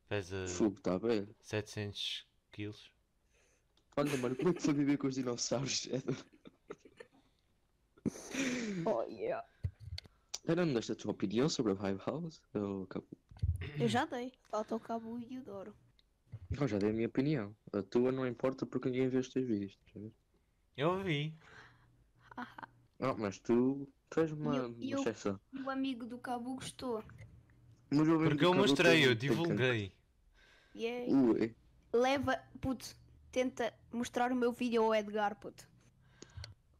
pesa 0.09 0.45
Fogo, 0.49 0.77
está 0.77 0.99
bem. 0.99 1.25
700 1.39 2.27
quilos. 2.51 2.91
Olha, 3.95 4.17
mano, 4.17 4.35
como 4.35 4.49
é 4.49 4.53
que 4.53 4.61
foi 4.61 4.73
viver 4.73 4.97
com 4.97 5.07
os 5.07 5.15
dinossauros, 5.15 5.71
Shadow? 5.71 6.15
Oh, 8.85 9.03
yeah. 9.03 9.45
Era 10.45 10.65
não 10.65 10.73
deste 10.73 10.91
a 10.91 10.95
tua 10.95 11.11
opinião 11.11 11.47
sobre 11.47 11.71
a 11.71 11.75
Vibe 11.75 12.01
House? 12.05 12.41
Eu, 12.53 12.83
acabo- 12.83 13.07
Eu 13.79 13.87
já 13.87 14.05
dei. 14.05 14.33
Falta 14.49 14.75
o 14.75 14.79
Cabo 14.79 15.17
e 15.29 15.39
o 15.39 15.43
Douro. 15.43 15.73
eu 16.51 16.67
já 16.67 16.77
dei 16.77 16.89
a 16.89 16.93
minha 16.93 17.07
opinião. 17.07 17.55
A 17.71 17.81
tua 17.81 18.11
não 18.11 18.27
importa 18.27 18.65
porque 18.65 18.89
ninguém 18.89 19.07
vê 19.09 19.17
os 19.19 19.29
teus 19.29 19.47
vídeos. 19.47 19.79
ver? 19.95 20.11
Eu 20.75 21.01
vi. 21.03 21.35
Ah, 22.35 23.13
mas 23.17 23.39
tu, 23.39 23.87
tu 24.09 24.19
és 24.19 24.31
uma, 24.31 24.55
eu- 24.55 24.69
uma 24.71 24.83
eu- 24.83 24.99
exceção. 24.99 25.39
O 25.65 25.69
amigo 25.69 26.05
do 26.05 26.17
Cabo 26.17 26.55
gostou. 26.55 27.03
Mas 27.89 28.07
amigo 28.07 28.23
Porque 28.23 28.45
eu 28.45 28.53
mostrei, 28.53 29.05
eu 29.05 29.15
divulguei. 29.15 29.93
Yeah. 30.75 31.11
Ué. 31.13 31.55
Leva, 31.93 32.37
puto, 32.59 32.95
tenta 33.31 33.73
mostrar 33.91 34.31
o 34.31 34.35
meu 34.35 34.51
vídeo 34.51 34.83
ao 34.83 34.95
Edgar, 34.95 35.39
puto. 35.39 35.67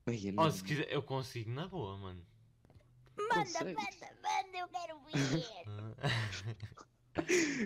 Eu 0.05 0.13
Ou 0.38 0.51
se 0.51 0.63
quiser, 0.63 0.91
eu 0.91 1.01
consigo 1.03 1.51
na 1.51 1.67
boa, 1.67 1.98
mano. 1.98 2.25
Manda, 3.17 3.65
manda, 3.65 4.17
manda, 4.22 4.58
eu 4.58 4.67
quero 4.70 5.00
ver. 5.05 5.43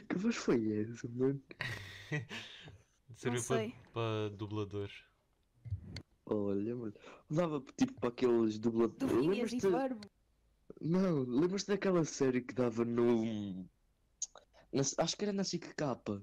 Que 0.08 0.16
voz 0.18 0.36
foi 0.36 0.82
essa, 0.82 1.08
mano? 1.10 1.42
Serviu 3.16 3.42
sei. 3.42 3.74
para 3.94 4.30
dublador. 4.36 4.89
Olha, 6.25 6.75
mano. 6.75 6.94
Dava 7.30 7.63
tipo 7.77 7.94
para 8.00 8.10
aqueles 8.10 8.60
dubladores. 8.60 9.13
E 9.13 9.27
Lembras-te? 9.27 9.68
Não, 10.82 11.20
lembras-te 11.24 11.68
daquela 11.70 12.04
série 12.04 12.42
que 12.42 12.54
dava 12.54 12.84
no. 12.84 13.66
na- 14.72 14.82
Acho 14.98 15.16
que 15.18 15.24
era 15.25 15.34
na 15.34 15.44
SIC 15.44 15.74
Capa. 15.75 16.22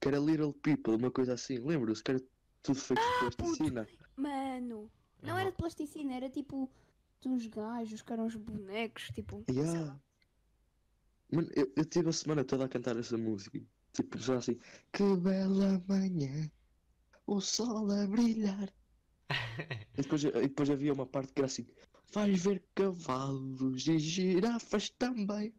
Que 0.00 0.08
era 0.08 0.18
Little 0.18 0.52
People, 0.52 0.94
uma 0.94 1.10
coisa 1.10 1.34
assim. 1.34 1.58
Lembras-te? 1.58 2.04
Que 2.04 2.10
era 2.12 2.20
tudo 2.62 2.78
feito 2.78 3.00
Ah, 3.00 3.28
de 3.28 3.36
plasticina. 3.36 3.88
Mano, 4.16 4.90
não 5.22 5.34
Uhum. 5.34 5.40
era 5.40 5.50
de 5.50 5.56
plasticina, 5.56 6.14
era 6.14 6.30
tipo 6.30 6.70
uns 7.26 7.46
gajos 7.46 8.02
que 8.02 8.12
eram 8.12 8.26
uns 8.26 8.36
bonecos, 8.36 9.08
tipo. 9.14 9.44
Yeah. 9.50 9.98
Mano, 11.32 11.48
eu, 11.54 11.72
eu 11.76 11.84
tive 11.84 12.08
a 12.08 12.12
semana 12.12 12.44
toda 12.44 12.64
a 12.64 12.68
cantar 12.68 12.96
essa 12.96 13.16
música. 13.16 13.60
Tipo, 13.92 14.18
só 14.18 14.34
assim. 14.34 14.58
Que 14.92 15.16
bela 15.16 15.82
manhã, 15.88 16.50
o 17.26 17.40
sol 17.40 17.90
a 17.90 18.06
brilhar. 18.06 18.72
E 19.98 20.02
depois, 20.02 20.22
e 20.22 20.30
depois 20.30 20.70
havia 20.70 20.92
uma 20.92 21.04
parte 21.04 21.32
que 21.32 21.40
era 21.40 21.46
assim: 21.46 21.66
Vais 22.12 22.40
ver 22.42 22.64
cavalos 22.74 23.86
e 23.88 23.98
girafas 23.98 24.88
também. 24.90 25.52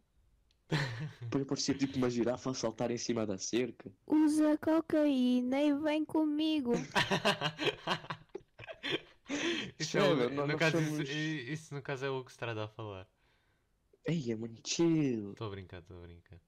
Depois 1.22 1.44
parecia 1.44 1.74
tipo 1.74 1.96
uma 1.96 2.08
girafa 2.08 2.50
a 2.50 2.54
saltar 2.54 2.90
em 2.90 2.96
cima 2.96 3.26
da 3.26 3.36
cerca. 3.36 3.92
Usa 4.06 4.56
cocaína 4.58 5.60
e 5.60 5.74
vem 5.74 6.04
comigo. 6.04 6.72
isso, 9.80 9.98
é 9.98 10.02
o- 10.02 10.46
no 10.46 10.56
caso, 10.58 10.76
somos- 10.78 11.00
isso, 11.00 11.12
isso 11.52 11.74
no 11.74 11.82
caso 11.82 12.04
é 12.04 12.10
o 12.10 12.24
que 12.24 12.32
se 12.32 12.38
trata 12.38 12.64
a 12.64 12.68
falar. 12.68 13.08
Ei, 14.04 14.32
é 14.32 14.36
muito 14.36 14.66
chill. 14.68 15.32
Estou 15.32 15.46
a 15.46 15.50
brincar, 15.50 15.80
estou 15.80 15.98
a 15.98 16.02
brincar. 16.02 16.40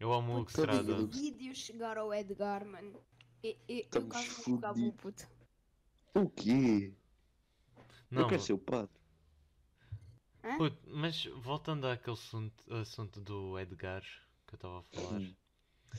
Eu 0.00 0.12
amo 0.12 0.40
o 0.40 0.44
que 0.44 0.52
se 0.52 0.56
Puta 0.58 0.68
trata. 0.72 0.82
vida. 0.84 0.98
Se 0.98 1.02
o 1.04 1.06
vídeo 1.08 1.54
chegar 1.54 1.98
ao 1.98 2.12
Edgar, 2.14 2.64
mano. 2.64 3.02
Eu, 3.42 3.56
eu, 3.68 3.86
eu 3.94 4.08
quase 4.08 4.42
jogar 4.44 4.72
o 4.72 4.92
puto. 4.92 5.26
O 6.14 6.28
quê? 6.30 6.92
Não, 8.10 8.22
eu 8.22 8.28
quero 8.28 8.42
ser 8.42 8.52
o 8.54 8.58
padre. 8.58 8.90
puto, 10.56 10.78
mas 10.86 11.24
voltando 11.42 11.86
àquele 11.86 12.14
assunto, 12.14 12.74
assunto 12.74 13.20
do 13.20 13.58
Edgar 13.58 14.02
que 14.46 14.54
eu 14.54 14.56
estava 14.56 14.78
a 14.80 14.82
falar. 14.82 15.20
Hum. 15.20 15.34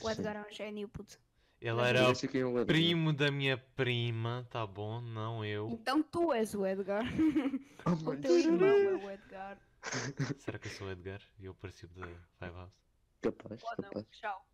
O 0.02 0.10
Edgar 0.10 0.36
é 0.36 0.48
um 0.48 0.52
gênio, 0.52 0.88
puto. 0.88 1.18
Ele 1.60 1.80
era 1.82 2.00
é 2.00 2.64
primo 2.64 3.12
da 3.12 3.30
minha 3.30 3.58
prima, 3.58 4.46
tá 4.50 4.66
bom? 4.66 5.00
Não 5.02 5.44
eu. 5.44 5.68
Então 5.68 6.02
tu 6.02 6.32
és 6.32 6.54
o 6.54 6.66
Edgar. 6.66 7.04
Oh, 7.86 8.10
o 8.10 8.16
teu 8.18 8.38
irmão 8.38 8.68
é 8.68 8.94
o 8.94 9.10
Edgar. 9.10 9.58
Será 10.38 10.58
que 10.58 10.68
eu 10.68 10.72
sou 10.72 10.86
o 10.88 10.90
Edgar? 10.90 11.22
E 11.38 11.46
eu 11.46 11.54
participo 11.54 11.98
da 11.98 12.06
Five 12.38 12.54
House? 12.54 12.74
Capaz, 13.22 13.62
não, 13.62 13.88
capaz. 13.88 14.06
tchau. 14.10 14.46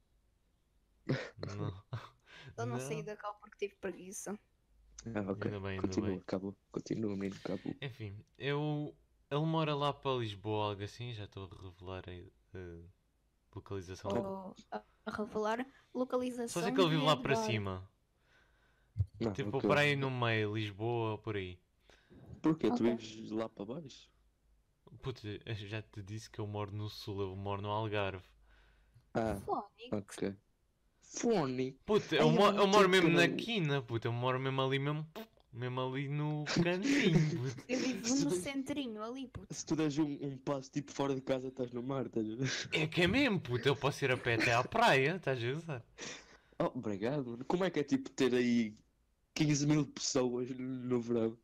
Não. 1.56 1.84
Eu 2.56 2.66
não 2.66 2.78
saí 2.78 3.02
da 3.02 3.16
cal 3.16 3.34
porque 3.40 3.66
tive 3.66 3.74
preguiça. 3.80 4.38
Ah, 5.14 5.30
ok. 5.30 5.50
Ainda 5.50 5.60
bem, 5.60 5.70
ainda 5.70 5.82
Continua, 5.82 6.08
bem. 6.10 6.18
acabou. 6.18 6.56
Continua, 6.70 7.16
menino, 7.16 7.36
acabou. 7.44 7.74
Enfim, 7.80 8.24
eu. 8.38 8.96
Ele 9.30 9.44
mora 9.44 9.74
lá 9.74 9.92
para 9.92 10.18
Lisboa, 10.18 10.70
algo 10.70 10.82
assim, 10.84 11.12
já 11.12 11.24
estou 11.24 11.50
a 11.50 11.62
revelar 11.62 12.04
a, 12.08 12.58
a 12.58 12.82
localização. 13.56 14.10
Ou 14.12 14.54
a, 14.70 14.84
a 15.06 15.10
revelar 15.10 15.66
localização. 15.94 16.48
Só 16.48 16.62
sei 16.62 16.72
que 16.72 16.80
ele 16.80 16.90
vive 16.90 17.04
lá 17.04 17.16
para 17.16 17.34
cima. 17.36 17.88
Não, 19.20 19.32
Tipo, 19.32 19.58
ok. 19.58 19.68
para 19.68 19.80
aí 19.80 19.96
no 19.96 20.10
meio, 20.10 20.54
Lisboa, 20.56 21.18
por 21.18 21.36
aí. 21.36 21.58
Porquê? 22.42 22.68
Tu 22.70 22.74
Ok. 22.74 22.82
vives 22.84 23.30
lá 23.30 23.48
para 23.48 23.64
baixo? 23.64 24.10
Putz, 25.02 25.22
já 25.70 25.82
te 25.82 26.02
disse 26.02 26.30
que 26.30 26.38
eu 26.40 26.46
moro 26.46 26.72
no 26.72 26.88
sul, 26.88 27.20
eu 27.20 27.36
moro 27.36 27.62
no 27.62 27.70
Algarve. 27.70 28.24
Ah, 29.14 29.34
Fónix. 29.34 29.90
ok. 29.90 30.36
Fone. 31.02 31.78
Puta, 31.84 32.16
eu, 32.16 32.28
mo- 32.30 32.48
eu 32.48 32.66
moro 32.66 32.88
mesmo 32.88 33.08
na 33.08 33.28
cabelo. 33.28 33.36
quina, 33.36 33.80
puta, 33.80 34.08
eu 34.08 34.12
moro 34.12 34.38
mesmo 34.40 34.60
ali 34.62 34.78
mesmo, 34.78 35.06
mesmo 35.52 35.80
ali 35.80 36.08
no 36.08 36.44
cantinho, 36.60 37.24
puta. 37.32 37.64
Eu 37.68 37.78
vivo 37.80 37.85
Se 38.08 38.24
no 38.24 38.30
tu- 38.30 38.36
centrinho 38.36 39.02
ali, 39.02 39.26
puto. 39.28 39.52
Se 39.54 39.64
tu 39.66 39.74
deres 39.76 39.96
um, 39.98 40.04
um 40.22 40.36
passo 40.38 40.70
tipo 40.70 40.92
fora 40.92 41.14
de 41.14 41.20
casa, 41.20 41.48
estás 41.48 41.70
no 41.72 41.82
mar, 41.82 42.06
estás 42.06 42.26
a 42.30 42.36
ver? 42.36 42.48
É 42.72 42.86
que 42.86 43.02
é 43.02 43.06
mesmo, 43.06 43.40
puta, 43.40 43.68
eu 43.68 43.76
posso 43.76 44.04
ir 44.04 44.10
a 44.12 44.16
pé 44.16 44.34
até 44.34 44.52
à 44.54 44.62
praia, 44.64 45.16
estás 45.16 45.42
a 45.42 45.46
usar? 45.56 45.84
Oh, 46.58 46.66
obrigado, 46.78 47.30
mano. 47.32 47.44
Como 47.44 47.64
é 47.64 47.70
que 47.70 47.80
é 47.80 47.84
tipo 47.84 48.08
ter 48.10 48.34
aí 48.34 48.74
15 49.34 49.66
mil 49.66 49.86
pessoas 49.86 50.48
no 50.50 51.00
verão? 51.00 51.36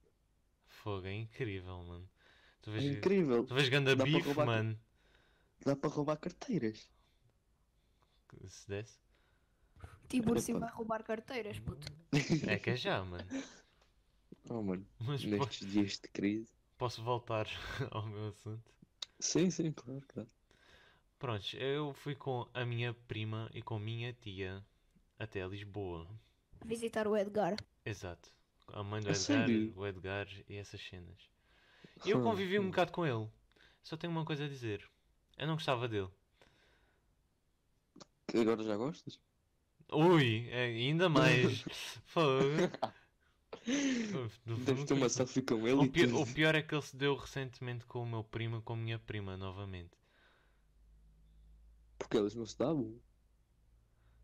Fogo, 0.69 1.07
é 1.07 1.15
incrível, 1.15 1.83
mano. 1.85 2.09
Tu 2.63 2.71
É 2.71 2.73
vês, 2.75 2.97
incrível. 2.97 3.45
tu 3.45 3.55
vês 3.55 3.69
ganda 3.69 3.95
Dá 3.95 4.05
bife, 4.05 4.21
roubar- 4.21 4.47
mano. 4.47 4.79
Dá 5.65 5.77
para 5.77 5.91
roubar 5.91 6.17
carteiras. 6.17 6.89
Se 8.49 8.69
desse. 8.69 8.99
Tiburcio 10.09 10.57
Opa. 10.57 10.67
vai 10.67 10.75
roubar 10.75 11.03
carteiras, 11.05 11.59
puto. 11.61 11.87
É 12.49 12.59
que 12.59 12.71
é 12.71 12.77
já, 12.77 13.05
mano. 13.05 13.25
Oh, 14.55 14.63
mano. 14.63 14.87
Mas 15.01 15.25
Nestes 15.25 15.67
dias 15.71 15.93
de 15.93 16.09
crise. 16.09 16.53
posso 16.77 17.03
voltar 17.03 17.47
ao 17.91 18.07
meu 18.07 18.29
assunto? 18.29 18.71
Sim, 19.19 19.51
sim, 19.51 19.73
claro, 19.73 20.03
claro. 20.09 20.29
Prontos, 21.19 21.55
eu 21.55 21.95
fui 21.95 22.15
com 22.15 22.47
a 22.53 22.65
minha 22.65 22.93
prima 23.09 23.49
e 23.55 23.63
com 23.63 23.79
minha 23.79 24.13
tia 24.13 24.63
até 25.19 25.47
Lisboa. 25.47 26.07
Visitar 26.65 27.07
o 27.09 27.17
Edgar. 27.17 27.57
Exato. 27.85 28.31
A 28.69 28.83
mãe 28.83 29.01
do 29.01 29.09
A 29.09 29.13
Edgar, 29.13 29.49
sério? 29.49 29.73
o 29.77 29.87
Edgar 29.87 30.29
e 30.49 30.57
essas 30.57 30.81
cenas. 30.83 31.17
E 32.05 32.11
eu 32.11 32.21
convivi 32.23 32.59
um 32.59 32.67
bocado 32.69 32.93
com 32.93 33.07
ele. 33.07 33.29
Só 33.83 33.97
tenho 33.97 34.13
uma 34.13 34.25
coisa 34.25 34.45
a 34.45 34.49
dizer. 34.49 34.87
Eu 35.39 35.47
não 35.47 35.55
gostava 35.55 35.89
dele. 35.89 36.09
Que 38.27 38.39
Agora 38.39 38.63
já 38.63 38.77
gostas? 38.77 39.19
Ui, 39.93 40.49
é, 40.51 40.65
ainda 40.65 41.09
mais. 41.09 41.65
Fogo. 42.07 42.45
Ter 43.65 44.93
uma 44.95 45.09
selfie 45.09 45.43
com 45.43 45.67
ele 45.67 45.77
O 45.81 45.85
e 45.85 45.89
pi- 45.89 46.07
tudo. 46.07 46.21
o 46.21 46.27
pior 46.35 46.55
é 46.55 46.63
que 46.63 46.75
ele 46.75 46.83
se 46.83 46.97
deu 46.97 47.15
recentemente 47.17 47.85
com 47.87 48.03
o 48.03 48.07
meu 48.07 48.25
primo 48.25 48.59
e 48.59 48.63
com 48.63 48.73
a 48.73 48.77
minha 48.77 48.99
prima 48.99 49.37
novamente. 49.37 49.91
Porque 51.99 52.17
eles 52.17 52.35
não 52.35 52.45
se 52.45 52.59
davam. 52.59 53.01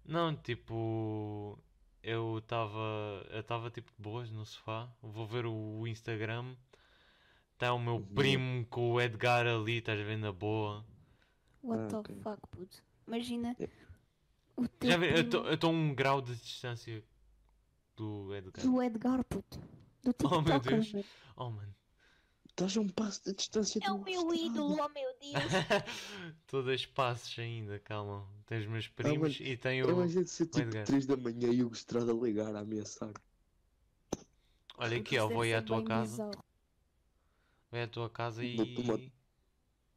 Não, 0.04 0.34
tipo, 0.34 1.58
eu 2.02 2.38
estava 2.38 3.26
eu 3.30 3.40
estava 3.40 3.70
tipo 3.70 3.92
de 3.92 4.02
boas 4.02 4.30
no 4.30 4.44
sofá, 4.44 4.88
vou 5.02 5.26
ver 5.26 5.46
o 5.46 5.86
Instagram, 5.86 6.56
está 7.52 7.72
o 7.72 7.78
meu 7.78 7.96
Uhum. 7.96 8.14
primo 8.14 8.66
com 8.66 8.92
o 8.92 9.00
Edgar 9.00 9.46
ali, 9.46 9.78
estás 9.78 10.00
a 10.00 10.04
ver 10.04 10.16
na 10.18 10.32
boa. 10.32 10.84
What 11.62 11.82
Ah, 11.84 11.88
the 11.88 11.96
ok. 11.98 12.16
fuck, 12.22 12.40
puto. 12.50 12.82
Imagina 13.06 13.56
É. 13.60 13.68
o 14.56 14.66
teu 14.68 14.90
Já 14.90 14.96
vi, 14.96 15.06
eu 15.06 15.22
primo 15.24 15.48
estou 15.52 15.70
a 15.70 15.72
um 15.72 15.94
grau 15.94 16.20
de 16.22 16.34
distância 16.36 17.04
do 17.98 18.34
Edgar. 18.34 18.64
do 18.64 18.82
Edgar, 18.82 19.24
puto. 19.24 19.58
Do 20.02 20.14
Oh, 20.24 20.40
meu. 20.40 20.60
Deus. 20.60 20.92
Oh 21.36 21.50
mano. 21.50 21.74
Estás 22.48 22.76
a 22.76 22.80
um 22.80 22.88
passo 22.88 23.22
de 23.24 23.34
distância 23.34 23.78
É 23.82 23.86
do 23.88 23.96
o 23.96 24.04
meu 24.04 24.34
ídolo, 24.34 24.78
oh 24.80 24.88
meu 24.88 25.10
Deus. 25.20 25.52
Estou 26.44 26.62
dois 26.62 26.86
passos 26.86 27.38
ainda, 27.38 27.78
calma. 27.78 28.26
Tens 28.46 28.62
os 28.64 28.70
meus 28.70 28.88
primos 28.88 29.38
e 29.40 29.56
tenho. 29.56 29.86
Eu 29.86 29.92
imagino 29.96 30.26
ser 30.26 30.46
tipo 30.46 30.60
Edgar. 30.60 30.84
3 30.86 31.06
da 31.06 31.16
manhã 31.16 31.48
e 31.52 31.62
o 31.62 31.68
Gustavo 31.68 32.10
a 32.10 32.26
ligar 32.26 32.54
a 32.56 32.60
ameaçar. 32.60 33.12
Olha 34.76 34.98
aqui, 34.98 35.18
ó, 35.18 35.28
vou 35.28 35.44
ir 35.44 35.54
à 35.54 35.62
tua 35.62 35.84
casa. 35.84 36.10
bizarro. 36.10 36.44
Vou 37.70 37.80
ir 37.80 37.82
à 37.84 37.88
tua 37.88 38.10
casa 38.10 38.44
e. 38.44 38.56
Dou-te 38.56 38.80
uma- 38.80 39.00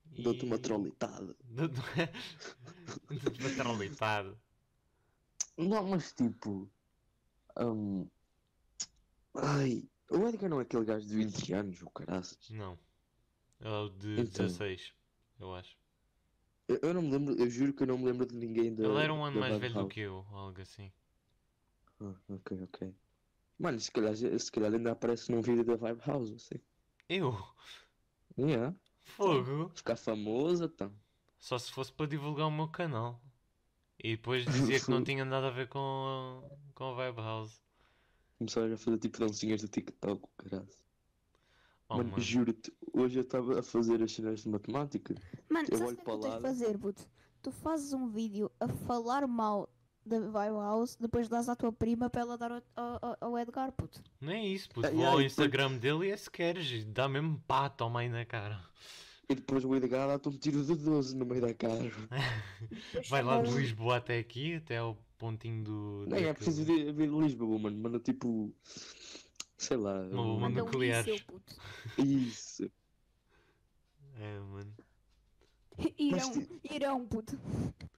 Dou-te 0.05 0.46
uma 0.46 0.55
e- 0.55 0.60
trolitada. 0.60 1.36
Dou-te 1.43 1.75
Dou-te 3.24 3.39
uma 3.39 3.50
trolitada. 3.55 4.38
Não, 5.58 5.88
mas 5.88 6.12
tipo. 6.13 6.70
Hum, 7.60 8.08
Ai. 9.36 9.84
O 10.10 10.27
Edgar 10.27 10.50
não 10.50 10.60
é 10.60 10.63
aquele 10.63 10.86
gajo 10.86 11.08
de 11.08 11.15
20 11.15 11.53
anos, 11.53 11.81
o 11.81 11.89
caraças. 11.89 12.50
Não. 12.50 12.77
É 13.60 13.70
o 13.70 13.89
de 13.89 14.22
Então. 14.22 14.46
16, 14.46 14.93
eu 15.39 15.55
acho. 15.55 15.77
Eu, 16.67 16.79
eu 16.81 16.93
não 16.93 17.01
me 17.01 17.12
lembro, 17.12 17.36
eu 17.36 17.50
juro 17.50 17.74
que 17.74 17.84
eu 17.84 17.88
não 17.88 17.98
me 17.98 18.05
lembro 18.05 18.25
de 18.25 18.36
ninguém 18.36 18.74
da. 18.75 18.84
Ele 18.84 19.00
era 19.00 19.13
um 19.13 19.24
ano 19.24 19.39
mais 19.39 19.58
velho 19.58 19.74
do 19.74 19.88
que 19.88 20.01
eu, 20.01 20.25
algo 20.31 20.62
assim. 20.62 20.91
Ah, 22.01 22.13
ok, 22.29 22.63
ok. 22.63 22.96
Mano, 23.58 23.79
se 23.79 23.91
calhar, 23.91 24.15
se 24.15 24.51
calhar 24.51 24.74
ainda 24.74 24.91
aparece 24.91 25.31
num 25.31 25.41
vídeo 25.41 25.63
da 25.63 25.75
Vibe 25.75 26.01
House, 26.05 26.31
assim. 26.31 26.62
Eu? 27.08 27.38
Yeah. 28.38 28.75
Fogo? 29.03 29.70
Ficar 29.75 29.96
famoso, 29.96 30.65
então. 30.65 30.93
Só 31.38 31.58
se 31.58 31.72
fosse 31.72 31.91
para 31.91 32.08
divulgar 32.08 32.48
o 32.48 32.51
meu 32.51 32.67
canal. 32.67 33.22
E 34.03 34.15
depois 34.15 34.46
dizia 34.46 34.79
que 34.79 34.89
não 34.89 35.03
tinha 35.03 35.24
nada 35.25 35.48
a 35.48 35.51
ver 35.51 35.67
com 35.70 35.79
a, 35.79 36.74
com 36.75 36.84
a 36.86 36.93
Vibe 36.93 37.17
House. 37.22 37.62
Começar 38.38 38.72
a 38.72 38.77
fazer 38.77 38.98
tipo 38.98 39.20
dancinhas 39.20 39.62
do 39.62 39.67
TikTok, 39.67 40.27
caralho. 40.38 40.67
Oh, 41.89 41.98
mano, 41.98 42.10
mano. 42.12 42.24
juro-te, 42.24 42.74
hoje 42.93 43.20
eu 43.20 43.22
estava 43.24 43.60
a 43.60 43.63
fazer 43.63 44.01
as 44.01 44.12
cenas 44.13 44.41
de 44.41 44.50
matemática. 44.50 45.13
Mano, 45.50 45.67
Eu 45.70 45.77
sabes 45.77 45.93
olho 45.93 46.01
o 46.01 46.03
que 46.03 46.10
é 46.10 46.13
que 46.13 46.20
para 46.22 46.29
lá. 46.36 46.41
fazer, 46.41 46.77
puto? 46.77 47.08
Tu 47.41 47.51
fazes 47.51 47.91
um 47.93 48.08
vídeo 48.08 48.50
a 48.60 48.67
falar 48.67 49.27
mal 49.27 49.70
da- 50.05 50.17
ao 50.48 50.60
house, 50.60 50.96
depois 50.96 51.27
dás 51.27 51.50
à 51.50 51.55
tua 51.55 51.72
prima 51.72 52.10
para 52.10 52.22
ela 52.22 52.38
dar 52.38 52.51
ao, 52.51 52.62
ao- 52.75 53.17
ao 53.20 53.38
Edgar, 53.38 53.72
puto. 53.74 54.01
Nem 54.20 54.46
é 54.46 54.48
isso, 54.48 54.70
puto. 54.70 54.88
Vou 54.88 54.98
yeah, 54.98 55.15
ao 55.15 55.22
Instagram 55.22 55.77
dele 55.77 56.08
e 56.08 56.12
é 56.12 56.17
se 56.17 56.31
queres. 56.31 56.72
e 56.72 56.86
Dá 56.86 57.08
mesmo 57.10 57.39
pá, 57.48 57.70
toma 57.70 58.00
aí 58.00 58.10
na 58.10 58.25
cara. 58.25 58.63
E 59.31 59.35
depois 59.35 59.63
o 59.63 59.73
Edgar 59.75 60.07
dá-te 60.07 60.27
um 60.29 60.38
tiro 60.38 60.63
de 60.63 60.75
12 60.75 61.15
no 61.15 61.25
meio 61.25 61.41
da 61.41 61.53
cara. 61.53 61.89
Vai 63.09 63.23
lá 63.23 63.41
de 63.41 63.51
Lisboa 63.51 63.97
até 63.97 64.19
aqui, 64.19 64.55
até 64.55 64.77
ao 64.77 64.95
pontinho 65.17 65.63
do. 65.63 66.05
Nem 66.07 66.25
é 66.25 66.33
preciso 66.33 66.65
vir 66.65 66.91
vir 66.93 67.09
de 67.09 67.15
Lisboa, 67.17 67.57
mano. 67.59 67.77
Manda 67.77 68.00
tipo. 68.00 68.53
Sei 69.57 69.77
lá. 69.77 70.01
Uma- 70.01 70.21
um- 70.23 70.39
Manda 70.39 70.63
um 70.63 70.69
puto. 70.69 71.55
Isso. 71.97 72.69
É, 74.19 74.39
mano. 74.39 74.73
Irão, 75.97 76.31
ti- 76.33 76.50
Irão, 76.69 77.07
puto. 77.07 77.39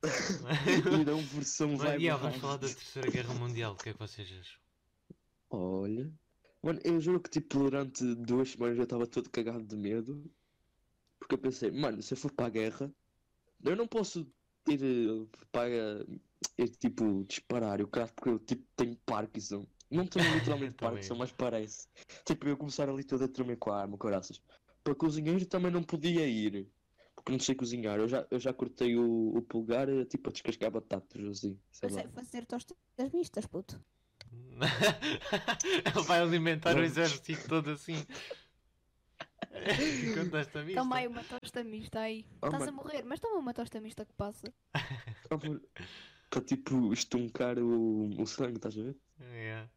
Irão 1.02 1.18
versão 1.22 1.76
vai 1.76 1.98
yeah, 1.98 2.22
vamos 2.22 2.38
falar 2.40 2.58
da 2.58 2.68
Terceira 2.68 3.10
Guerra 3.10 3.34
Mundial. 3.34 3.74
O 3.74 3.78
que 3.78 3.90
é 3.90 3.94
que 3.94 4.00
vocês 4.00 4.28
acham? 4.40 4.60
Olha. 5.50 6.12
Mano, 6.62 6.80
eu 6.84 7.02
juro 7.02 7.20
que 7.20 7.30
tipo 7.30 7.60
durante 7.60 8.04
duas 8.16 8.50
semanas 8.52 8.78
eu 8.78 8.84
estava 8.84 9.08
todo 9.08 9.30
cagado 9.30 9.64
de 9.66 9.76
medo. 9.76 10.24
Porque 11.24 11.36
eu 11.36 11.40
pensei, 11.40 11.72
mano, 11.72 12.02
se 12.04 12.14
eu 12.14 12.18
for 12.18 12.32
para 12.34 12.48
a 12.48 12.50
guerra, 12.50 12.94
eu 13.64 13.76
não 13.78 13.88
posso 13.88 14.28
ir 14.68 15.30
para 15.54 15.70
ir 16.58 16.70
tipo 16.80 17.24
disparar. 17.24 17.80
Eu 17.80 17.88
cara, 17.88 18.08
porque 18.08 18.30
eu 18.30 18.40
tipo 18.40 18.68
tenho 18.76 18.98
Parkinson. 19.06 19.66
Não 19.90 20.06
tenho 20.06 20.26
literalmente 20.34 20.76
Parkinson, 20.76 21.16
mas 21.16 21.32
parece. 21.32 21.88
Tipo, 22.26 22.48
eu 22.48 22.58
começar 22.58 22.90
ali 22.90 23.06
todo 23.06 23.24
a 23.24 23.28
tremer 23.28 23.58
com 23.58 23.72
a 23.72 23.80
arma, 23.82 23.98
caraças. 23.98 24.42
Para 24.84 24.94
cozinheiro 24.96 25.46
também 25.46 25.72
não 25.72 25.82
podia 25.82 26.28
ir. 26.28 26.70
Porque 27.16 27.32
não 27.32 27.40
sei 27.40 27.56
cozinhar. 27.56 27.98
Eu 28.00 28.08
já, 28.10 28.28
eu 28.30 28.40
já 28.40 28.52
cortei 28.52 28.98
o, 28.98 29.38
o 29.38 29.42
pulgar 29.44 29.88
tipo 30.08 30.30
a 30.30 30.34
descascar 30.34 30.72
batatas 30.72 31.24
assim. 31.24 31.58
Sei 31.72 31.90
Eu 31.90 31.96
lá. 31.96 32.02
sei 32.02 32.12
fazer 32.12 32.46
tostas 32.46 32.76
mistas, 33.14 33.46
puto. 33.46 33.82
Ele 35.86 36.04
vai 36.06 36.20
alimentar 36.20 36.76
o 36.76 36.84
exército 36.84 37.48
todo 37.48 37.72
assim. 37.72 37.96
Enquanto 40.10 40.36
esta 40.38 40.64
vista. 40.64 40.82
Toma 40.82 40.98
aí 40.98 41.08
uma 41.08 41.24
tosta 41.24 41.64
mista 41.64 42.00
aí. 42.02 42.26
Oh, 42.42 42.48
Estás 42.48 42.64
a 42.64 42.66
mano. 42.72 42.78
morrer, 42.78 43.04
mas 43.04 43.20
toma 43.20 43.40
uma 43.40 43.54
tosta 43.54 43.80
mista 43.82 44.06
que 44.06 44.14
passa. 44.14 44.54
Para 46.30 46.42
tipo 46.42 46.92
estuncar 46.94 47.58
o, 47.60 48.10
o 48.22 48.26
sangue, 48.26 48.58
estás 48.58 48.78
a 48.78 48.84
ver? 48.84 48.98
Yeah. 49.20 49.70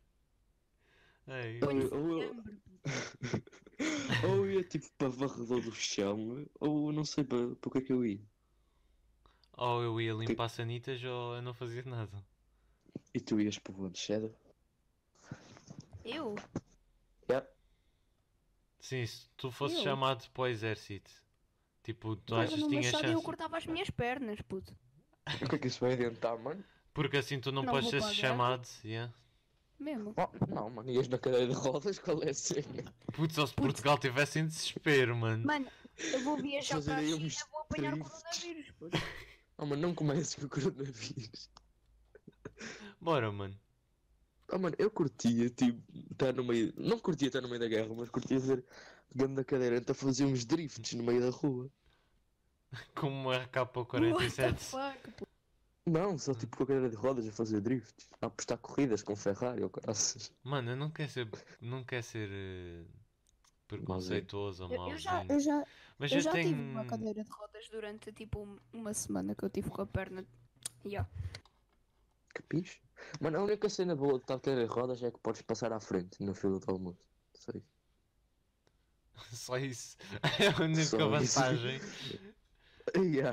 Ei, 1.29 1.61
Ou- 1.63 1.99
ou- 2.01 2.21
fiambre. 2.21 2.59
ou 4.29 4.47
ia 4.49 4.63
tipo 4.65 4.87
para 4.97 5.09
varredor 5.09 5.61
do 5.61 5.73
chão, 5.73 6.47
ou 6.61 6.93
não 6.93 7.05
sei 7.05 7.25
para, 7.25 7.55
para 7.57 7.69
o 7.69 7.71
que 7.73 7.79
é 7.79 7.81
que 7.83 7.93
eu 7.93 8.05
ia. 8.07 8.21
Ou 9.59 9.83
eu 9.83 10.01
ia 10.01 10.13
limpar 10.13 10.49
sanitas 10.49 11.03
ou 11.03 11.37
eu 11.37 11.43
não 11.43 11.53
fazia 11.55 11.83
nada. 11.85 12.25
E 13.15 13.21
tu 13.21 13.41
ias 13.41 13.59
para 13.59 13.75
onde, 13.75 13.99
Shadow? 13.99 14.35
Eu? 16.05 16.35
Sim, 18.87 19.05
se 19.05 19.29
tu 19.37 19.51
fosses 19.51 19.79
Eu? 19.79 19.83
chamado 19.83 20.31
para 20.31 20.43
o 20.43 20.47
exército, 20.47 21.11
tipo, 21.83 22.15
tu 22.15 22.37
Mas 22.37 22.53
achas 22.53 22.63
que 22.63 22.69
tinhas 22.69 22.85
Machado 22.87 23.07
eu 23.09 23.15
chance? 23.15 23.25
cortava 23.25 23.57
as 23.57 23.67
minhas 23.67 23.91
pernas, 23.91 24.41
puto. 24.43 24.79
O 25.43 25.49
que 25.49 25.57
é 25.57 25.59
que 25.59 25.67
isso 25.67 25.81
vai 25.81 25.95
adiantar, 25.95 26.39
mano? 26.39 26.65
Porque 26.95 27.17
assim 27.17 27.41
tu 27.41 27.51
não, 27.51 27.65
Não 27.65 27.73
podes 27.73 27.91
ser 27.91 27.99
guerra. 28.01 28.15
chamado. 28.15 28.69
Yeah. 28.85 29.13
Mesmo. 29.81 30.15
Oh, 30.17 30.55
não, 30.55 30.71
mano, 30.71 30.89
ias 30.89 31.09
na 31.09 31.19
cadeira 31.19 31.49
de 31.49 31.53
rodas, 31.53 31.99
qual 31.99 32.23
é 32.23 32.31
a 32.31 32.35
cena? 32.35 32.95
Putz, 33.13 33.35
só 33.35 33.45
se 33.45 33.55
Portugal 33.55 33.99
tivesse 33.99 34.39
em 34.39 34.47
desespero, 34.47 35.17
mano. 35.17 35.45
Mano, 35.45 35.67
eu 35.99 36.23
vou 36.23 36.37
viajar 36.37 36.81
para 36.81 36.99
a 36.99 37.03
China 37.03 37.29
vou 37.51 37.61
apanhar 37.63 37.93
o 37.95 37.99
coronavírus, 37.99 38.71
puto. 38.79 38.97
Oh, 39.59 39.65
mano, 39.67 39.83
não 39.83 39.95
comeces 39.95 40.35
com 40.37 40.45
o 40.45 40.49
coronavírus. 40.49 41.51
Bora, 43.01 43.33
mano. 43.33 43.59
Oh, 44.53 44.59
mano, 44.59 44.77
eu 44.79 44.91
curtia, 44.91 45.51
tipo, 45.51 45.83
estar 46.13 46.33
no 46.33 46.45
meio. 46.45 46.73
Não 46.77 46.99
curtia 46.99 47.29
estar 47.29 47.41
no 47.41 47.49
meio 47.49 47.61
da 47.61 47.69
guerra, 47.69 47.93
mas 47.95 48.09
curtia 48.11 48.39
ser 48.39 48.65
pegando 49.13 49.35
na 49.35 49.45
cadeira 49.45 49.83
a 49.87 49.95
fazer 49.95 50.25
uns 50.25 50.45
drifts 50.45 50.93
no 50.95 51.03
meio 51.03 51.21
da 51.21 51.31
rua. 51.31 51.71
Como 52.95 53.31
a 53.31 53.39
What 53.39 53.51
the 53.51 53.61
RK47. 53.61 54.59
fuck, 54.59 55.11
puto. 55.13 55.27
Não, 55.89 56.19
só 56.19 56.35
tipo 56.35 56.57
com 56.57 56.65
a 56.65 56.67
cadeira 56.67 56.91
de 56.91 56.97
rodas 56.97 57.27
a 57.29 57.33
fazer 57.33 57.61
drifts. 57.61 58.09
A 58.21 58.27
apostar 58.27 58.59
corridas 58.59 59.03
com 59.03 59.15
Ferrari 59.15 59.63
ou 59.63 59.71
caraças. 59.71 60.33
Mano, 60.43 60.71
eu 60.73 60.77
não 60.77 60.91
quero 60.91 61.11
ser. 61.11 61.29
Não 61.61 61.85
quero 61.85 62.03
ser. 62.03 62.29
eh, 62.33 62.85
preconceituoso 63.69 64.65
ou 64.65 64.73
Eu, 64.73 64.89
eu 64.91 64.97
já, 64.99 65.25
eu 65.29 65.41
já, 65.41 65.65
Mas 65.99 66.13
eu 66.13 66.19
eu 66.19 66.23
já 66.23 66.31
tenho. 66.33 66.49
tive 66.51 66.61
uma 66.71 66.85
cadeira 66.85 67.25
de 67.25 67.31
rodas 67.31 67.69
durante 67.69 68.13
tipo 68.13 68.41
um- 68.45 68.59
uma 68.73 68.95
semana 68.95 69.35
que 69.35 69.45
eu 69.45 69.51
tive 69.51 69.71
com 69.71 69.83
a 69.83 69.87
perna. 69.87 70.25
Yeah. 70.85 71.09
Capiche? 72.33 72.81
Mano, 73.21 73.39
a 73.39 73.45
única 73.45 73.69
cena 73.69 73.95
boa 73.97 74.15
de 74.19 74.23
estar 74.25 74.35
a 74.37 74.41
cadeira 74.41 74.67
de 74.67 74.73
rodas 74.75 75.03
é 75.03 75.11
que 75.11 75.19
podes 75.21 75.43
passar 75.43 75.73
à 75.73 75.81
frente 75.81 76.23
na 76.23 76.35
fila 76.35 76.59
do 76.61 76.71
almoço. 76.71 77.07
Sei. 77.35 77.63
Só 79.33 79.57
isso. 79.59 79.97
É 80.41 80.49
a 80.49 80.63
única 80.63 80.99
Só 80.99 81.11
isso. 81.15 81.39
vantagem. 81.39 81.81
Yeah. 82.97 83.33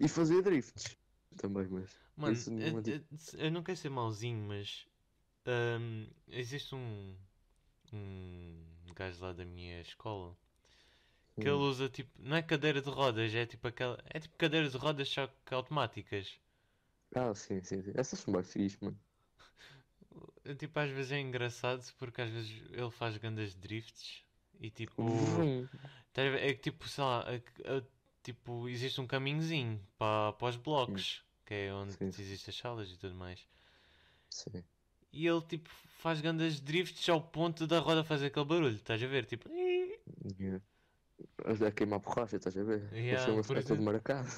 E 0.00 0.08
fazer 0.08 0.42
drifts. 0.42 0.96
Também, 1.36 1.66
mas. 1.68 1.90
Mano, 2.16 2.32
Isso 2.32 2.50
eu, 2.56 2.68
é 2.68 2.82
eu- 2.84 3.06
eu 3.38 3.50
não 3.50 3.62
quero 3.62 3.76
ser 3.78 3.88
mauzinho, 3.90 4.46
mas 4.46 4.86
hum, 5.46 6.08
existe 6.28 6.74
um, 6.74 7.16
um 7.92 8.64
gajo 8.94 9.22
lá 9.22 9.32
da 9.32 9.44
minha 9.44 9.80
escola 9.80 10.36
que 11.40 11.48
ele 11.48 11.56
Hum. 11.56 11.56
usa 11.56 11.88
tipo, 11.88 12.10
não 12.22 12.36
é 12.36 12.42
cadeira 12.42 12.80
de 12.80 12.88
rodas, 12.90 13.34
é 13.34 13.46
tipo 13.46 13.66
aquela, 13.66 13.98
é 14.06 14.20
tipo 14.20 14.36
cadeira 14.36 14.68
de 14.68 14.76
rodas 14.76 15.08
só 15.08 15.26
que 15.26 15.54
automáticas. 15.54 16.38
Ah, 17.14 17.34
sim, 17.34 17.62
sim, 17.62 17.82
sim. 17.82 17.92
Essas 17.94 18.20
são 18.20 18.32
mais 18.34 18.52
fixe, 18.52 18.78
mano. 18.84 18.98
Eu, 20.44 20.54
Tipo, 20.56 20.78
às 20.80 20.90
vezes 20.90 21.12
é 21.12 21.20
engraçado 21.20 21.84
porque 21.98 22.20
às 22.20 22.30
vezes 22.30 22.50
ele 22.72 22.90
faz 22.90 23.16
grandes 23.16 23.54
drifts 23.54 24.22
e 24.60 24.70
tipo, 24.70 25.02
Vrum. 25.04 25.68
tá 26.12 26.22
a 26.22 26.30
ver? 26.30 26.42
é 26.42 26.54
que 26.54 26.60
tipo, 26.60 26.88
sei 26.88 27.04
lá, 27.04 27.24
é 27.28 27.36
é, 27.64 27.82
tipo, 28.22 28.68
existe 28.68 29.00
um 29.00 29.06
caminhozinho 29.06 29.80
para, 29.98 30.32
para 30.34 30.48
os 30.48 30.56
blocos, 30.56 31.24
que 31.46 31.54
é 31.54 31.72
onde 31.72 31.92
Sim. 31.92 32.10
existem 32.18 32.50
as 32.52 32.56
salas 32.56 32.90
e 32.90 32.96
tudo 32.98 33.14
mais. 33.14 33.46
Sim. 34.30 34.64
E 35.12 35.26
ele 35.26 35.40
tipo 35.42 35.68
faz 35.68 36.20
grandes 36.20 36.60
drifts 36.60 37.08
ao 37.08 37.20
ponto 37.20 37.66
da 37.66 37.78
roda 37.78 38.02
fazer 38.04 38.26
aquele 38.26 38.44
barulho, 38.46 38.76
estás 38.76 39.02
a 39.02 39.06
ver? 39.06 39.24
Tipo, 39.26 39.48
Yeah. 40.38 40.60
É 41.64 41.70
queimar 41.70 42.00
borracha, 42.00 42.36
estás 42.36 42.56
a 42.56 42.62
ver? 42.62 42.82
Yeah, 42.92 43.14
o 43.14 43.18
filme 43.24 43.42
por 43.42 43.56
fica 43.56 43.62
todo 43.62 43.82
exemplo. 43.82 43.82
marcado. 43.82 44.28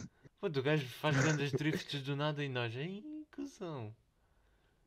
Pô, 0.43 0.49
o 0.49 0.63
gajo 0.63 0.85
faz 0.89 1.17
grandes 1.23 1.53
drifts 1.53 2.03
do 2.03 2.17
nada 2.17 2.43
e 2.43 2.49
nós, 2.49 2.77
ai, 2.77 3.05
cuzão. 3.31 3.95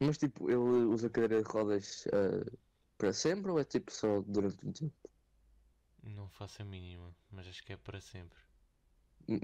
Mas 0.02 0.18
tipo, 0.18 0.50
ele 0.50 0.58
usa 0.58 1.10
cadeira 1.10 1.42
de 1.42 1.50
rodas 1.50 2.06
ah, 2.12 2.46
para 2.98 3.14
sempre 3.14 3.52
ou 3.52 3.58
é 3.58 3.64
tipo 3.64 3.90
só 3.90 4.20
durante 4.22 4.68
um 4.68 4.74
tempo? 4.74 4.94
Não 6.04 6.28
faço 6.30 6.62
a 6.62 6.66
mínima, 6.66 7.16
mas 7.32 7.48
acho 7.48 7.64
que 7.64 7.72
é 7.72 7.78
para 7.78 8.02
sempre. 8.02 8.38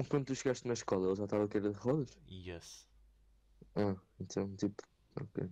Quando 0.10 0.26
tu 0.26 0.36
chegaste 0.36 0.68
na 0.68 0.74
escola, 0.74 1.08
ele 1.08 1.16
já 1.16 1.24
estava 1.24 1.46
a 1.46 1.48
cadeira 1.48 1.74
de 1.74 1.80
rodas? 1.80 2.18
Yes. 2.30 2.86
Ah, 3.76 3.96
então 4.20 4.54
tipo, 4.58 4.84
ok. 5.16 5.50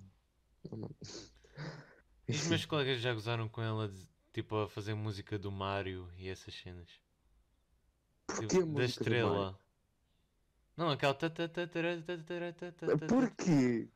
E 2.28 2.34
os 2.34 2.48
meus 2.48 2.65
colegas 2.65 3.00
já 3.00 3.13
gozaram 3.13 3.48
com 3.48 3.62
ela, 3.62 3.89
tipo, 4.34 4.58
a 4.58 4.67
fazer 4.67 4.93
música 4.93 5.39
do 5.39 5.52
Mario 5.52 6.12
e 6.17 6.28
essas 6.28 6.54
cenas. 6.54 6.89
Porquê 8.28 8.48
Tipo, 8.48 8.76
da 8.76 8.84
estrela. 8.84 9.58
Não, 10.80 10.92
aquela. 10.92 11.13
Porquê? 13.08 13.89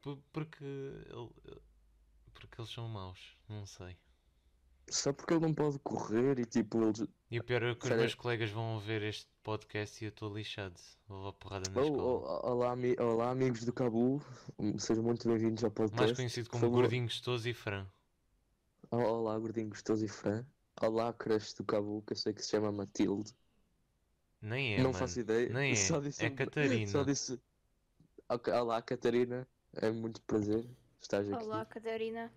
Por- 0.00 0.18
Porque. 0.32 0.64
ele- 0.64 1.60
Porque 2.32 2.60
eles 2.60 2.70
são 2.70 2.86
maus, 2.88 3.36
não 3.48 3.66
sei. 3.66 3.96
Só 4.88 5.12
porque 5.12 5.34
ele 5.34 5.40
não 5.44 5.52
pode 5.52 5.78
correr 5.80 6.38
e 6.38 6.44
tipo, 6.46 6.80
eles... 6.82 7.04
E 7.30 7.38
o 7.40 7.44
pior 7.44 7.62
é 7.64 7.74
que 7.74 7.80
os 7.82 7.88
Sério? 7.88 7.98
meus 7.98 8.14
colegas 8.14 8.50
vão 8.50 8.78
ver 8.78 9.02
este 9.02 9.28
podcast 9.42 10.02
e 10.02 10.06
eu 10.06 10.10
estou 10.10 10.32
lixado. 10.34 10.80
Vou 11.08 11.18
levar 11.18 11.32
porrada 11.32 11.68
na 11.70 11.80
Oh, 11.80 11.84
escola. 11.84 12.40
oh, 12.42 12.50
olá, 12.52 12.70
ami- 12.72 12.96
olá, 12.98 13.30
amigos 13.32 13.64
do 13.64 13.72
Cabu, 13.72 14.22
sejam 14.78 15.02
muito 15.02 15.28
bem-vindos 15.28 15.62
ao 15.64 15.70
podcast. 15.72 16.00
Mais 16.06 16.16
conhecido 16.16 16.48
como 16.48 16.60
por 16.60 16.66
favor. 16.68 16.80
Gordinho 16.82 17.04
Gostoso 17.04 17.48
e 17.48 17.52
Fran. 17.52 17.84
Oh, 18.90 18.96
Olá, 18.96 19.38
gordinho 19.38 19.68
gostoso 19.68 20.04
e 20.04 20.08
fran. 20.08 20.46
Olá, 20.80 21.12
crush 21.12 21.52
do 21.54 21.64
Cabu, 21.64 22.02
que 22.06 22.12
eu 22.12 22.16
sei 22.16 22.32
que 22.32 22.40
se 22.42 22.50
chama 22.52 22.70
Matilde. 22.72 23.34
Nem 24.40 24.74
é, 24.74 24.76
não 24.78 24.84
mano. 24.84 24.94
faço 24.98 25.18
ideia. 25.20 25.48
Nem 25.52 25.72
é. 25.72 25.76
Só 25.76 26.00
disse 26.00 26.24
É 26.24 26.28
um- 26.30 26.34
Catarina. 26.34 26.90
Só 26.90 27.02
disse. 27.02 27.40
Ok, 28.28 28.52
Olá, 28.52 28.80
Catarina. 28.82 29.46
É 29.74 29.90
muito 29.90 30.20
prazer. 30.22 30.64
Estás 31.00 31.30
aqui. 31.30 31.44
Olá, 31.44 31.64
Catarina. 31.64 32.32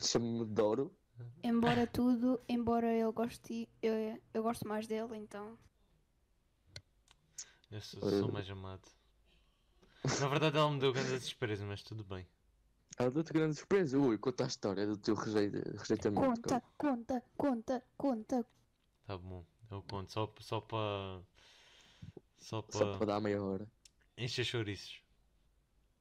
Chamo-me 0.00 0.44
Doro. 0.44 0.94
Embora 1.42 1.86
tudo, 1.86 2.40
embora 2.48 2.92
ele 2.92 3.10
goste, 3.12 3.68
eu, 3.82 3.92
eu 4.32 4.42
gosto 4.42 4.68
mais 4.68 4.86
dele, 4.86 5.16
então. 5.16 5.58
Eu 7.70 7.80
sou, 7.80 8.00
sou 8.00 8.28
Eh. 8.28 8.32
mais 8.32 8.48
amado. 8.50 8.86
Na 10.20 10.28
verdade 10.28 10.56
ela 10.56 10.70
me 10.70 10.78
deu 10.78 10.92
grande 10.92 11.18
desprezo, 11.18 11.64
mas 11.66 11.82
tudo 11.82 12.04
bem. 12.04 12.26
Ela 12.98 13.10
deu-te 13.10 13.32
grande 13.32 13.56
surpresa. 13.56 13.98
Ui, 13.98 14.16
conta 14.18 14.44
a 14.44 14.46
história 14.46 14.86
do 14.86 14.96
teu 14.96 15.14
rejeita- 15.14 15.76
rejeitamento. 15.76 16.26
Conta, 16.26 16.62
conta, 16.78 17.22
conta, 17.36 17.84
conta. 17.96 18.46
Tá 19.04 19.18
bom. 19.18 19.44
Eu 19.70 19.82
conto 19.82 20.12
só, 20.12 20.32
só 20.40 20.60
para. 20.60 21.20
Só 22.40 22.62
Só 22.70 22.86
para 22.98 23.06
dar 23.06 23.20
meia 23.20 23.42
hora. 23.42 23.66
encher 24.16 24.44
chouriços. 24.44 25.02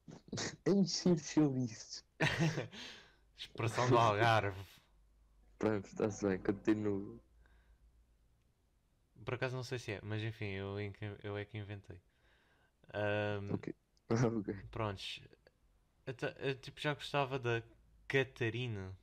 Encher 0.65 1.17
chouriço. 1.17 2.04
Expressão 3.38 3.89
do 3.89 3.97
Algarve. 3.97 4.60
Pronto, 5.60 5.86
está-se 5.88 6.26
bem, 6.28 6.39
continuo. 6.39 7.19
Por 9.26 9.34
acaso 9.34 9.56
não 9.56 9.63
sei 9.63 9.78
se 9.80 9.91
é, 9.93 10.00
mas 10.04 10.23
enfim, 10.23 10.45
eu, 10.45 10.76
que- 10.93 11.28
eu 11.28 11.38
é 11.38 11.43
que 11.45 11.58
inventei. 11.58 11.97
Ahm, 12.93 13.60
Ok. 14.10 14.56
Prontos. 14.71 15.21
Até- 16.06 16.36
Eu, 16.39 16.56
tipo, 16.60 16.80
já 16.80 16.93
gostava 16.93 17.38
da 17.39 17.62
Catarina. 18.08 18.95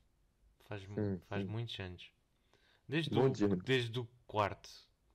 Faz, 0.65 0.87
mu- 0.87 0.97
Hum, 0.99 1.21
faz 1.29 1.45
hum. 1.45 1.49
muitos 1.51 1.79
anos. 1.81 2.11
Desde 2.89 3.19
o, 3.19 3.29
desde 3.65 3.99
o 4.01 4.07
quarto, 4.27 4.71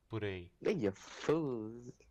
por 0.10 0.24
aí. 0.24 0.52
Eia, 0.62 0.92
foda-se. 0.92 2.09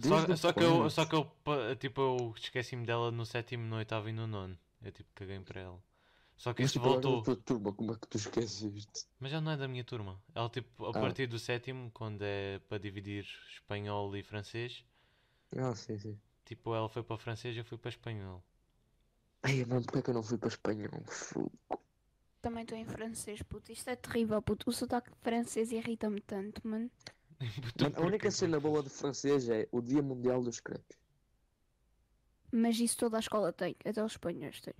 Só, 0.00 0.34
só 0.36 0.52
que 0.52 0.62
eu, 0.64 0.88
só 0.90 1.04
que 1.06 1.14
eu, 1.14 1.30
tipo, 1.78 2.00
eu 2.00 2.34
esqueci-me 2.36 2.84
dela 2.86 3.10
no 3.10 3.24
sétimo, 3.26 3.64
no 3.66 3.76
oitavo 3.76 4.08
e 4.08 4.12
no 4.12 4.26
nono. 4.26 4.58
Eu 4.82 4.92
tipo, 4.92 5.10
caguei 5.14 5.40
para 5.40 5.60
ela. 5.60 5.82
Só 6.36 6.52
que 6.54 6.62
Mas 6.62 6.70
isso 6.72 6.78
tipo, 6.78 6.88
ela 6.88 7.00
da 7.02 7.16
voltou. 7.16 7.16
tua 7.16 7.36
turma, 7.42 7.72
como 7.74 7.92
é 7.92 7.98
que 7.98 8.06
tu 8.08 8.18
esqueceste? 8.18 9.08
Mas 9.20 9.30
já 9.30 9.40
não 9.42 9.52
é 9.52 9.56
da 9.58 9.68
minha 9.68 9.84
turma. 9.84 10.22
Ela, 10.34 10.48
tipo, 10.48 10.86
a 10.86 10.94
Ah. 10.94 10.98
partir 10.98 11.26
do 11.26 11.38
sétimo, 11.38 11.90
quando 11.92 12.22
é 12.22 12.58
para 12.60 12.78
dividir 12.78 13.24
espanhol 13.50 14.14
e 14.16 14.22
francês, 14.22 14.84
Ah, 15.56 15.74
sim, 15.74 15.98
sim. 15.98 16.20
tipo, 16.46 16.74
ela 16.74 16.88
foi 16.88 17.02
para 17.02 17.18
francês 17.18 17.54
e 17.54 17.58
eu 17.58 17.64
fui 17.64 17.76
para 17.76 17.90
espanhol. 17.90 18.42
Ai, 19.46 19.64
mano, 19.64 19.82
porque 19.84 19.98
é 20.00 20.02
que 20.02 20.10
eu 20.10 20.14
não 20.14 20.22
fui 20.22 20.36
para 20.38 20.48
espanhol? 20.48 21.02
Fogo. 21.08 21.58
Também 22.40 22.62
estou 22.62 22.78
em 22.78 22.86
francês, 22.86 23.42
puto. 23.42 23.70
Isto 23.72 23.90
é 23.90 23.96
terrível, 23.96 24.40
puto. 24.40 24.70
O 24.70 24.72
sotaque 24.72 25.10
francês 25.20 25.70
irrita-me 25.72 26.20
tanto, 26.22 26.66
mano. 26.66 26.90
Mano, 27.80 27.94
a 27.96 28.00
única 28.00 28.30
cena 28.30 28.58
boa 28.58 28.82
de 28.82 28.88
francês 28.88 29.48
é 29.48 29.68
o 29.70 29.80
Dia 29.80 30.02
Mundial 30.02 30.42
dos 30.42 30.60
Crepes. 30.60 30.98
Mas 32.52 32.78
isso 32.78 32.96
toda 32.96 33.16
a 33.16 33.20
escola 33.20 33.52
tem. 33.52 33.76
Até 33.84 34.02
os 34.02 34.12
espanhóis 34.12 34.60
têm. 34.60 34.74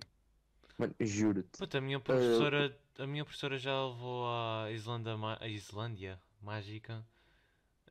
Mano, 0.77 0.95
juro-te. 0.99 1.57
Puta, 1.57 1.77
a 1.77 1.81
minha 1.81 1.99
professora, 1.99 2.77
a 2.97 3.07
minha 3.07 3.23
professora 3.23 3.57
já 3.57 3.73
levou 3.85 4.25
à 4.27 4.71
Islândia, 4.71 5.15
a 5.39 5.47
Islândia 5.47 6.21
mágica 6.41 7.05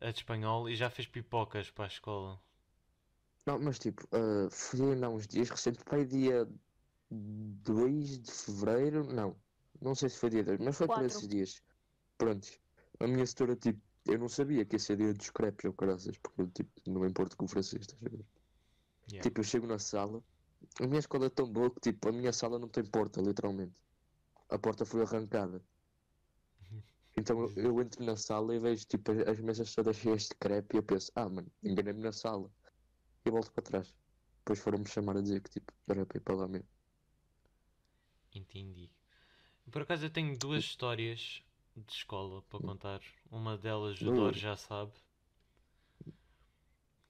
a 0.01 0.11
de 0.11 0.19
espanhol 0.19 0.69
e 0.69 0.77
já 0.77 0.91
fez 0.91 1.09
pipocas 1.09 1.71
para 1.71 1.85
a 1.85 1.89
escola. 1.89 2.41
Não, 3.47 3.59
mas 3.59 3.79
tipo, 3.79 4.07
ah, 4.13 4.49
fui 4.51 4.81
ainda 4.83 5.07
há 5.07 5.11
uns 5.11 5.27
dias 5.27 5.49
recente, 5.51 5.83
pai, 5.85 6.05
dia 6.05 6.49
2 7.11 8.19
de 8.21 8.31
fevereiro. 8.31 9.05
Não, 9.05 9.37
não 9.81 9.95
sei 9.95 10.09
se 10.09 10.19
foi 10.19 10.31
dia 10.31 10.45
2, 10.45 10.61
mas 10.61 10.77
foi 10.77 10.87
por 10.87 10.95
Quatro. 10.95 11.07
esses 11.07 11.29
dias. 11.29 11.63
Prontos. 12.19 12.59
A 12.99 13.07
minha 13.07 13.27
setora, 13.27 13.55
tipo, 13.57 13.81
eu 14.09 14.19
não 14.19 14.29
sabia 14.29 14.65
que 14.65 14.77
esse 14.77 14.97
dia 14.97 15.13
dos 15.15 15.31
crepes 15.31 15.65
ou 15.65 15.73
caraças, 15.73 16.17
porque 16.19 16.43
eu, 16.43 16.51
tipo, 16.51 16.71
não 16.87 17.01
me 17.01 17.09
importo 17.09 17.37
com 17.37 17.45
o 17.45 17.49
francês, 17.49 17.83
estás 17.83 18.03
a 18.05 18.09
ver? 18.09 18.25
Yeah. 19.09 19.23
Tipo, 19.23 19.41
eu 19.41 19.45
chego 19.45 19.67
na 19.67 19.79
sala, 19.79 20.23
a 20.81 20.87
minha 20.87 20.99
escola 20.99 21.27
é 21.27 21.31
tão 21.31 21.51
boa 21.51 21.71
que, 21.71 21.81
tipo, 21.81 22.09
a 22.09 22.13
minha 22.13 22.33
sala 22.33 22.59
não 22.59 22.69
tem 22.69 22.85
porta, 22.85 23.21
literalmente. 23.21 23.75
A 24.49 24.59
porta 24.59 24.85
foi 24.85 25.03
arrancada. 25.03 25.63
Então 27.19 27.41
eu, 27.41 27.53
eu 27.57 27.81
entro 27.81 28.05
na 28.05 28.15
sala 28.15 28.55
e 28.55 28.59
vejo, 28.59 28.85
tipo, 28.85 29.11
as, 29.11 29.19
as 29.27 29.41
mesas 29.41 29.75
todas 29.75 29.97
cheias 29.97 30.25
de 30.25 30.35
crepe 30.39 30.77
e 30.77 30.79
eu 30.79 30.83
penso, 30.83 31.11
ah, 31.15 31.27
mano, 31.27 31.51
enganei-me 31.63 32.03
na 32.03 32.13
sala. 32.13 32.53
E 33.25 33.31
volto 33.31 33.51
para 33.53 33.63
trás. 33.63 33.95
Depois 34.41 34.59
foram-me 34.59 34.87
chamar 34.87 35.17
a 35.17 35.23
dizer 35.23 35.41
que, 35.41 35.49
tipo, 35.49 35.73
era 35.89 36.05
para 36.05 36.19
ir 36.19 36.21
para 36.21 36.37
lá 36.37 36.47
mesmo. 36.47 36.69
Entendi. 38.35 38.91
Por 39.71 39.81
acaso 39.83 40.05
eu 40.05 40.11
tenho 40.11 40.39
duas 40.39 40.63
histórias 40.63 41.43
de 41.77 41.93
escola 41.93 42.43
para 42.43 42.61
contar. 42.61 43.01
Uma 43.31 43.57
delas 43.57 44.01
o. 44.03 44.13
Dor 44.13 44.35
já 44.35 44.57
sabe. 44.57 44.93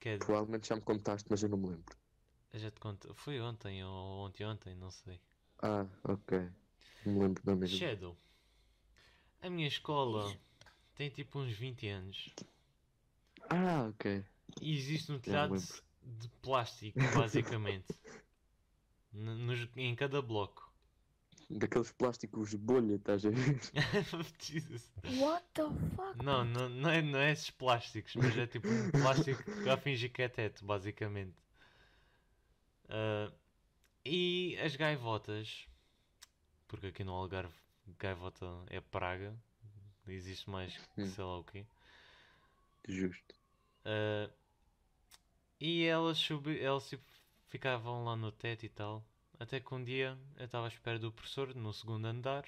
Que 0.01 0.09
é 0.11 0.17
de... 0.19 0.25
Provavelmente 0.25 0.69
já 0.69 0.77
me 0.77 0.83
contaste, 0.83 1.27
mas 1.31 1.43
eu 1.43 1.49
não 1.49 1.59
me 1.59 1.69
lembro. 1.71 1.97
eu 2.53 2.59
já 2.59 2.71
te 2.73 2.81
conto. 2.81 3.15
Foi 3.15 3.41
ontem 3.41 3.85
ou 3.85 4.27
ontem 4.27 4.45
ontem, 4.45 4.75
não 4.75 4.91
sei. 4.91 5.21
Ah, 5.63 5.87
ok. 6.05 6.51
Não 7.05 7.13
me 7.15 7.21
lembro 7.21 7.43
da 7.45 7.55
mesma. 7.55 7.79
Shadow. 7.79 8.17
A 9.43 9.49
minha 9.49 9.67
escola 9.67 10.37
tem 10.95 11.09
tipo 11.09 11.39
uns 11.39 11.53
20 11.53 11.89
anos. 11.89 12.31
Ah, 13.51 13.87
ok. 13.89 14.25
E 14.61 14.75
existe 14.77 15.11
um 15.13 15.19
telhado 15.19 15.57
de 16.03 16.29
plástico, 16.43 16.99
basicamente. 17.15 17.87
Nos- 19.13 19.69
em 19.77 19.97
cada 19.97 20.23
bloco. 20.23 20.66
Daqueles 21.49 21.93
plásticos 21.93 22.55
bolha, 22.55 22.97
estás 22.97 23.25
a 23.25 23.31
ver? 23.31 23.61
Jesus. 24.43 24.91
What 25.21 25.45
the 25.55 25.63
fuck? 25.95 26.23
Não, 26.25 26.45
não, 26.45 26.69
não, 26.69 26.91
é, 26.91 27.01
não 27.03 27.19
é 27.21 27.31
esses 27.31 27.51
plásticos, 27.51 28.17
mas 28.17 28.37
é 28.37 28.47
tipo 28.47 28.69
um 28.69 28.91
plástico 28.91 29.43
a 29.71 29.77
fingir 29.77 30.13
que 30.13 30.23
é 30.23 30.29
teto, 30.29 30.65
basicamente. 30.65 31.37
Ah, 32.89 33.31
e 34.05 34.57
as 34.61 34.75
gaivotas, 34.75 35.69
porque 36.67 36.89
aqui 36.89 37.05
no 37.05 37.13
Algarve 37.13 37.55
gaivota 37.99 38.47
é 38.69 38.81
praga, 38.81 39.35
existe 40.09 40.51
mais 40.51 40.77
que 40.77 41.03
Hum. 41.03 41.07
sei 41.07 41.25
lá 41.25 41.39
o 41.39 41.45
quê. 41.45 41.65
Justo. 42.89 43.35
Ah, 43.85 44.29
e 45.61 45.85
elas, 45.85 46.19
subi, 46.19 46.61
elas 46.61 46.89
tipo, 46.89 47.05
ficavam 47.49 48.05
lá 48.05 48.17
no 48.17 48.33
teto 48.33 48.65
e 48.67 48.69
tal. 48.69 49.05
Até 49.39 49.61
que 49.61 49.75
um 49.75 49.83
dia 49.85 50.19
eu 50.37 50.47
estava 50.47 50.65
à 50.67 50.69
espera 50.69 50.99
do 50.99 51.13
professor 51.13 51.55
no 51.55 51.73
segundo 51.73 52.07
andar 52.07 52.45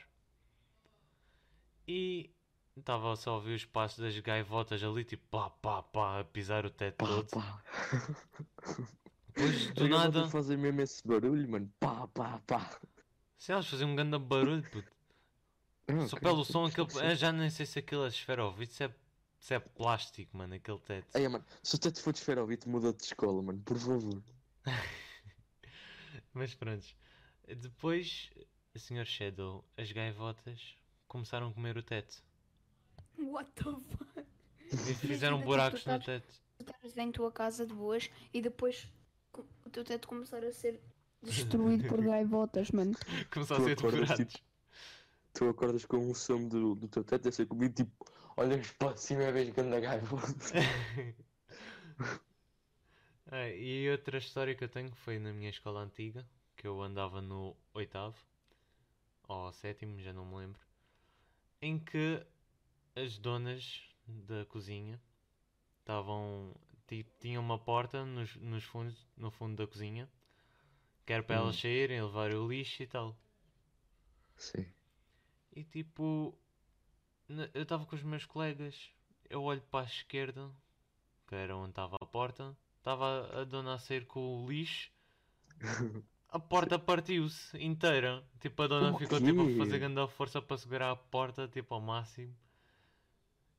e 1.86 2.30
estava 2.76 3.14
só 3.16 3.32
a 3.32 3.34
ouvir 3.34 3.54
os 3.54 3.64
passos 3.64 3.98
das 3.98 4.18
gaivotas 4.20 4.82
ali, 4.82 5.04
tipo 5.04 5.26
pá 5.30 5.50
pá 5.50 5.82
pá, 5.82 6.20
a 6.20 6.24
pisar 6.24 6.64
o 6.64 6.70
teto 6.70 6.96
Pá, 6.96 7.06
todo. 7.06 7.28
pá. 7.28 7.62
Depois 9.26 9.66
do 9.68 9.88
gaivotas 9.88 10.14
nada, 10.14 10.28
fazem 10.28 10.56
mesmo 10.56 10.80
esse 10.80 11.06
barulho, 11.06 11.48
mano. 11.48 11.72
Pá, 11.78 12.06
pá, 12.08 12.40
pá. 12.46 12.80
se 13.36 13.52
elas 13.52 13.66
faziam 13.68 13.90
um 13.90 13.96
grande 13.96 14.18
barulho, 14.18 14.62
puto. 14.70 14.90
Ah, 15.88 16.06
Só 16.06 16.18
pelo 16.18 16.44
som, 16.44 16.66
aquele, 16.66 16.86
eu 17.10 17.14
já 17.16 17.32
nem 17.32 17.48
sei 17.50 17.64
se 17.66 17.78
aquilo 17.78 18.04
é 18.04 18.08
esferovite, 18.08 18.74
se 18.74 18.84
é, 18.84 18.94
se 19.38 19.54
é 19.54 19.58
plástico, 19.60 20.36
mano, 20.36 20.54
aquele 20.54 20.78
teto. 20.80 21.16
Ei, 21.16 21.28
mano, 21.28 21.44
se 21.62 21.76
o 21.76 21.78
teto 21.78 22.00
for 22.02 22.12
de 22.12 22.18
esferovite, 22.18 22.68
muda 22.68 22.92
de 22.92 23.02
escola, 23.02 23.42
mano, 23.42 23.60
por 23.62 23.78
favor. 23.78 24.22
Mas 26.38 26.54
pronto. 26.54 26.86
Depois, 27.48 28.30
Sr. 28.76 29.04
Shadow, 29.04 29.64
as 29.76 29.90
gaivotas 29.90 30.76
começaram 31.08 31.48
a 31.48 31.52
comer 31.52 31.76
o 31.76 31.82
teto. 31.82 32.22
What 33.18 33.50
the 33.56 33.64
fuck? 33.64 34.24
E 34.70 34.94
fizeram 34.94 35.38
tipo, 35.38 35.48
buracos 35.48 35.84
no 35.84 35.98
teto. 35.98 36.32
Tu 36.58 36.62
estás 36.62 36.96
em 36.96 37.10
tua 37.10 37.32
casa 37.32 37.66
de 37.66 37.74
boas 37.74 38.08
e 38.32 38.40
depois 38.40 38.86
o 39.66 39.70
teu 39.70 39.82
teto 39.82 40.06
começar 40.06 40.44
a 40.44 40.52
ser 40.52 40.80
destruído 41.20 41.88
por 41.88 42.00
gaivotas, 42.06 42.70
mano. 42.70 42.94
Começou 43.32 43.56
a 43.56 43.60
ser 43.60 43.74
devorados. 43.74 44.32
tipo, 44.32 44.44
Tu 45.32 45.48
acordas 45.48 45.84
com 45.86 45.98
um 45.98 46.14
som 46.14 46.46
do, 46.46 46.76
do 46.76 46.86
teu 46.86 47.02
teto, 47.02 47.26
é 47.28 47.32
ser 47.32 47.46
comigo, 47.46 47.74
tipo, 47.74 48.06
olhas 48.36 48.70
para 48.72 48.96
cima 48.96 49.24
e 49.24 49.32
vês 49.32 49.50
grande 49.50 49.80
gaivota. 49.80 50.54
Ah, 53.30 53.48
e 53.48 53.88
outra 53.90 54.18
história 54.18 54.54
que 54.56 54.64
eu 54.64 54.68
tenho 54.68 54.92
foi 54.94 55.18
na 55.20 55.32
minha 55.32 55.50
escola 55.50 55.80
antiga, 55.80 56.28
que 56.56 56.66
eu 56.66 56.82
andava 56.82 57.20
no 57.22 57.56
oitavo 57.72 58.16
ou 59.28 59.52
sétimo, 59.52 60.00
já 60.00 60.12
não 60.12 60.24
me 60.26 60.36
lembro, 60.36 60.60
em 61.62 61.78
que 61.78 62.26
as 62.96 63.18
donas 63.18 63.82
da 64.06 64.44
cozinha 64.46 65.00
estavam 65.80 66.54
ti- 66.86 67.06
tinham 67.20 67.42
uma 67.42 67.58
porta 67.58 68.04
nos, 68.06 68.36
nos 68.36 68.64
fundos, 68.64 69.08
no 69.16 69.30
fundo 69.30 69.56
da 69.56 69.66
cozinha, 69.66 70.10
que 71.06 71.12
era 71.12 71.22
para 71.22 71.36
elas 71.36 71.56
Hum. 71.56 71.60
saírem, 71.60 72.02
levar 72.02 72.32
o 72.34 72.48
lixo 72.48 72.82
e 72.82 72.86
tal. 72.86 73.16
Sim. 74.36 74.72
E 75.54 75.62
tipo, 75.64 76.38
eu 77.54 77.62
estava 77.62 77.86
com 77.86 77.94
os 77.96 78.02
meus 78.02 78.24
colegas, 78.26 78.90
eu 79.28 79.42
olho 79.42 79.62
para 79.62 79.84
a 79.84 79.88
esquerda, 79.88 80.50
que 81.28 81.34
era 81.34 81.56
onde 81.56 81.70
estava 81.70 81.96
a 82.00 82.06
porta, 82.06 82.56
estava 82.78 83.40
a 83.42 83.44
dona 83.44 83.74
a 83.74 83.78
sair 83.78 84.06
com 84.06 84.44
o 84.44 84.48
lixo, 84.50 84.90
a 86.28 86.38
porta 86.38 86.78
partiu-se 86.88 87.56
inteira. 87.58 88.24
Tipo, 88.40 88.62
a 88.62 88.66
dona 88.68 88.92
O 88.92 88.98
ficou 88.98 89.20
tipo 89.20 89.42
a 89.42 89.50
fazer 89.50 89.78
grande 89.78 90.00
força 90.08 90.40
para 90.42 90.58
segurar 90.58 90.90
a 90.90 90.96
porta, 90.96 91.48
tipo 91.48 91.74
ao 91.74 91.80
máximo. 91.80 92.34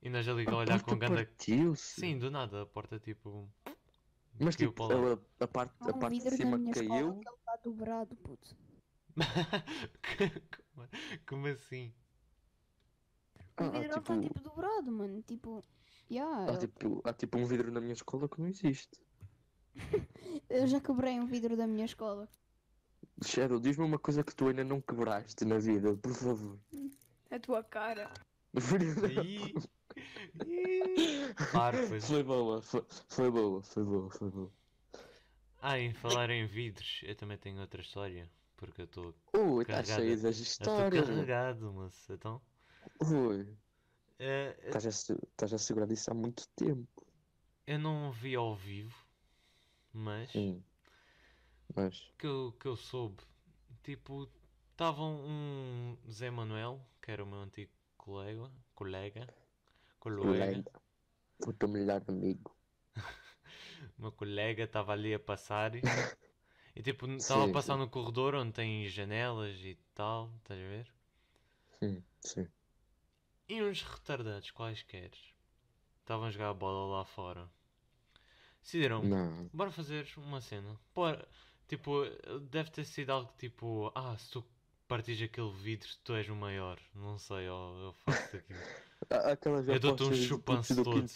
E 0.01 0.09
nós 0.09 0.27
ali 0.27 0.45
a 0.45 0.55
A 0.55 0.55
olhar 0.57 0.81
com 0.81 0.97
grande. 0.97 1.27
partiu-se. 1.37 2.01
Sim, 2.01 2.17
do 2.19 2.29
nada, 2.31 2.63
a 2.63 2.65
porta 2.65 2.99
tipo. 2.99 3.53
Mas 4.39 4.55
caiu 4.55 4.73
tipo, 4.73 4.83
lado. 4.83 5.09
a, 5.39 5.43
a 5.45 5.47
parte, 5.47 5.89
a 5.89 5.93
um 5.93 5.99
parte 5.99 6.19
de 6.23 6.29
cima 6.29 6.59
caiu. 6.69 7.09
escola 7.09 7.19
que 7.19 7.27
ele 7.29 7.35
está 7.37 7.55
dobrado, 7.57 8.15
puto. 8.17 8.57
como, 10.73 10.87
como 11.27 11.47
assim? 11.47 11.93
O 13.59 13.63
Ah, 13.63 13.71
ah, 13.79 13.81
vidro 13.81 13.99
está 13.99 14.17
tipo, 14.17 14.17
tipo 14.17 14.41
dobrado, 14.41 14.91
mano. 14.91 15.21
Tipo, 15.23 15.63
yeah, 16.09 16.53
há, 16.53 16.57
tipo, 16.57 17.01
há 17.05 17.13
tipo 17.13 17.37
um 17.37 17.45
vidro 17.45 17.71
na 17.71 17.79
minha 17.81 17.93
escola 17.93 18.27
que 18.29 18.39
não 18.39 18.47
existe. 18.47 18.99
eu 20.49 20.67
já 20.67 20.79
quebrei 20.79 21.19
um 21.19 21.25
vidro 21.25 21.55
da 21.57 21.67
minha 21.67 21.85
escola. 21.85 22.27
Shadow, 23.23 23.59
diz-me 23.59 23.83
uma 23.85 23.99
coisa 23.99 24.23
que 24.23 24.33
tu 24.35 24.47
ainda 24.47 24.63
não 24.63 24.81
quebraste 24.81 25.43
na 25.45 25.57
vida, 25.59 25.95
por 25.97 26.13
favor. 26.13 26.59
A 27.29 27.39
tua 27.39 27.63
cara. 27.63 28.11
Claro, 31.51 31.77
pois. 31.87 32.05
Foi 32.07 32.23
boa, 32.23 32.61
foi, 32.61 32.85
foi 33.07 33.31
boa, 33.31 33.61
foi 33.61 33.83
boa, 33.83 34.09
foi 34.09 34.29
boa. 34.29 34.51
Ah, 35.61 35.77
em 35.77 35.93
falar 35.93 36.29
em 36.29 36.45
vidros, 36.47 37.01
eu 37.03 37.15
também 37.15 37.37
tenho 37.37 37.59
outra 37.59 37.81
história. 37.81 38.29
Porque 38.55 38.81
eu 38.81 38.85
estou 38.85 39.15
Ui, 39.33 39.61
está 39.61 39.75
Carregada. 39.75 40.01
cheio 40.01 40.21
das 40.21 40.37
histórias. 40.37 40.93
mano. 40.93 41.15
carregado, 41.15 41.71
moço. 41.73 42.11
Então. 42.13 42.41
Ui, 43.01 43.47
eh, 44.19 44.57
eu- 44.61 44.67
estás 44.67 44.85
a, 44.85 44.89
estás 44.89 45.53
a 45.53 45.57
segurar 45.57 45.89
isso 45.91 46.11
há 46.11 46.13
muito 46.13 46.47
tempo. 46.55 47.05
eu 47.65 47.79
não 47.79 48.11
vi 48.11 48.35
ao 48.35 48.55
vivo, 48.55 48.93
mas. 49.99 50.53
Mas, 51.75 52.13
que 52.17 52.27
eu, 52.27 52.51
que 52.59 52.67
eu 52.67 52.75
soube, 52.75 53.23
tipo, 53.83 54.29
estava 54.71 55.03
um 55.03 55.97
Zé 56.09 56.29
Manuel, 56.29 56.85
que 57.01 57.11
era 57.11 57.23
o 57.23 57.27
meu 57.27 57.39
antigo 57.41 57.71
colega, 57.97 58.51
colega, 58.75 59.29
colega, 59.99 60.63
o 61.45 61.53
teu 61.53 61.69
melhor 61.69 62.03
amigo. 62.07 62.57
meu 63.97 64.11
colega 64.11 64.63
estava 64.63 64.93
ali 64.93 65.13
a 65.13 65.19
passar 65.19 65.75
e, 65.75 65.83
e, 66.75 66.83
tipo, 66.83 67.07
estava 67.07 67.45
a 67.45 67.49
Sim, 67.49 67.57
passar 67.57 67.77
sim. 67.77 67.77
no 67.77 67.89
corredor 67.89 68.35
onde 68.35 68.53
tem 68.53 68.87
janelas 68.89 69.57
e 69.63 69.77
tal, 69.95 70.33
estás 70.39 70.59
a 70.59 70.63
ver? 70.63 70.93
Hum, 71.81 72.05
sim. 72.21 72.53
E 73.49 73.61
uns 73.61 73.81
retardados 73.81 74.49
quaisquer 74.51 75.11
estavam 75.99 76.27
a 76.27 76.31
jogar 76.31 76.51
a 76.51 76.53
bola 76.53 76.97
lá 76.99 77.05
fora. 77.05 77.51
Decidiram, 78.69 79.01
Não. 79.01 79.49
bora 79.51 79.71
fazer 79.71 80.07
uma 80.17 80.39
cena. 80.39 80.79
Bora. 80.93 81.27
Tipo, 81.67 82.03
deve 82.51 82.69
ter 82.69 82.85
sido 82.85 83.09
algo 83.09 83.31
tipo, 83.37 83.91
ah, 83.95 84.15
se 84.15 84.29
tu 84.29 84.45
partires 84.87 85.23
aquele 85.23 85.51
vidro, 85.53 85.87
tu 86.03 86.13
és 86.13 86.29
o 86.29 86.35
maior. 86.35 86.79
Não 86.93 87.17
sei, 87.17 87.49
ó, 87.49 87.79
eu 87.79 87.93
faço 87.93 88.37
aquilo. 88.37 88.59
Aquelas 89.31 89.67
Eu 89.67 89.79
dou-te 89.79 90.03
um 90.03 90.13
chupanço 90.13 90.75
do, 90.75 90.83
todo. 90.83 90.99
quinto, 91.01 91.13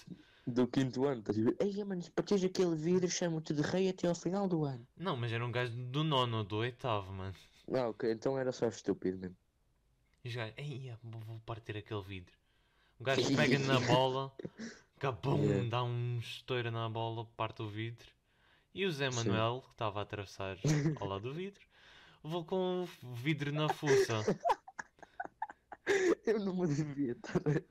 do 0.48 0.68
quinto 0.68 1.06
ano, 1.06 1.20
estás 1.20 1.38
a 1.38 1.44
ver? 1.44 1.56
Ei, 1.60 1.84
mano, 1.84 2.02
se 2.02 2.10
partires 2.10 2.44
aquele 2.44 2.76
vidro, 2.76 3.10
chamo-te 3.10 3.54
de 3.54 3.62
rei 3.62 3.90
até 3.90 4.08
ao 4.08 4.16
final 4.16 4.48
do 4.48 4.64
ano. 4.66 4.88
Não, 4.98 5.16
mas 5.16 5.32
era 5.32 5.46
um 5.46 5.52
gajo 5.52 5.74
do 5.76 6.04
nono 6.04 6.38
ou 6.38 6.44
do 6.44 6.58
oitavo, 6.58 7.12
mano. 7.14 7.36
Ah, 7.72 7.90
ok, 7.90 8.12
então 8.12 8.38
era 8.40 8.52
só 8.52 8.68
estúpido 8.68 9.18
mesmo. 9.18 9.38
E 10.24 10.30
os 10.30 10.36
gajos, 10.36 10.56
ei, 10.58 10.92
vou 11.04 11.40
partir 11.46 11.78
aquele 11.78 12.02
vidro. 12.02 12.34
O 13.00 13.04
gajo 13.04 13.36
pega 13.36 13.60
na 13.60 13.80
bola, 13.86 14.32
cabum, 15.04 15.44
Yeah. 15.44 15.70
dá 15.70 15.84
um 15.84 16.18
estouro 16.18 16.72
na 16.72 16.88
bola, 16.88 17.26
parte 17.36 17.62
o 17.62 17.68
vidro. 17.68 18.08
E 18.74 18.86
o 18.86 18.92
Zé 18.92 19.12
Sim. 19.12 19.18
Manuel, 19.18 19.62
que 19.62 19.72
estava 19.72 20.00
a 20.00 20.04
atravessar 20.04 20.58
ao 20.98 21.08
lado 21.08 21.24
do 21.24 21.34
vidro, 21.34 21.62
levou 22.24 22.46
com 22.46 22.88
o 23.04 23.14
vidro 23.14 23.52
na 23.52 23.68
fuça. 23.68 24.24
Eu 26.26 26.40
não 26.40 26.56
me 26.56 26.68
devia 26.74 27.12
estar 27.12 27.38
a 27.40 27.62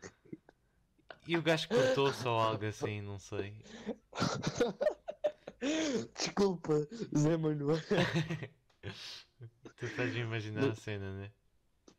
E 1.27 1.39
o 1.39 1.43
gajo 1.43 1.69
cortou-se 1.69 2.29
ou 2.29 2.39
algo 2.39 2.67
assim, 2.67 3.01
não 3.01 3.19
sei. 3.19 3.65
Desculpa, 6.15 6.87
Zé 7.17 7.39
Manuel. 7.39 7.79
Tu 9.79 9.87
estás 9.87 10.15
a 10.15 10.19
imaginar 10.19 10.69
a 10.69 10.75
cena, 10.75 11.13
né? 11.15 11.33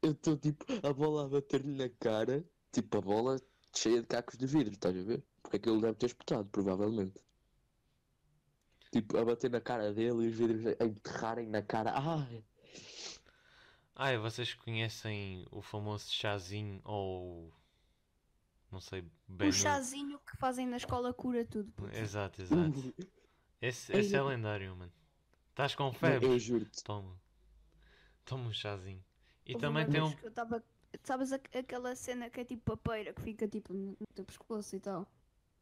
Eu 0.04 0.12
estou 0.12 0.38
tipo 0.38 0.64
a 0.84 0.94
bola 0.94 1.26
a 1.26 1.30
bater-lhe 1.30 1.76
na 1.76 1.90
cara, 1.90 2.46
tipo 2.72 2.98
a 3.00 3.02
bola 3.02 3.42
cheia 3.76 4.02
de 4.02 4.08
cacos 4.08 4.38
de 4.38 4.46
vidro, 4.46 4.74
estás 4.74 4.96
a 4.96 5.02
ver? 5.04 5.24
Porque 5.42 5.58
aquilo 5.58 5.82
deve 5.82 5.96
ter 5.96 6.06
espetado, 6.08 6.48
provavelmente. 6.50 7.20
Tipo, 8.92 9.18
a 9.18 9.26
bater 9.26 9.50
na 9.50 9.60
cara 9.60 9.92
dele 9.94 10.26
e 10.26 10.28
os 10.30 10.36
vidros 10.36 10.66
a 10.80 10.86
enterrarem 10.86 11.48
na 11.50 11.62
cara. 11.62 11.94
Ai! 11.96 12.44
Ah, 13.96 14.12
e 14.14 14.18
vocês 14.18 14.54
conhecem 14.54 15.46
o 15.52 15.62
famoso 15.62 16.12
chazinho 16.12 16.82
ou. 16.84 17.52
Não 18.72 18.80
sei 18.80 19.02
bem. 19.28 19.48
O 19.50 19.52
no- 19.52 19.54
chazinho 19.54 20.20
que 20.20 20.36
fazem 20.38 20.68
na 20.68 20.78
escola 20.78 21.14
cura 21.14 21.46
tudo. 21.46 21.72
puto. 21.74 21.96
Exato, 21.96 22.42
exato. 22.42 22.94
Esse, 23.62 23.96
esse 23.96 24.16
é 24.16 24.22
lendário, 24.22 24.76
mano. 24.76 24.92
Estás 25.50 25.76
com 25.76 25.94
febre? 25.94 26.28
Eu 26.28 26.40
juro-te. 26.40 26.84
Toma. 26.84 27.16
Toma 28.26 28.46
um 28.50 28.54
chazinho. 28.54 29.04
E 29.46 29.54
Houve 29.54 29.62
também 29.66 29.88
tem 29.90 30.02
um. 30.02 30.12
eu 30.24 30.32
tava- 30.32 30.64
Sabes 31.04 31.32
aqu- 31.32 31.58
aquela 31.58 31.96
cena 31.96 32.30
que 32.30 32.42
é 32.42 32.46
tipo 32.46 32.62
papeira, 32.64 33.14
que 33.14 33.22
fica 33.22 33.48
tipo 33.48 33.74
no 33.74 33.92
no 34.00 34.08
teu 34.16 34.26
pescoço 34.26 34.76
e 34.76 34.80
tal? 34.80 35.08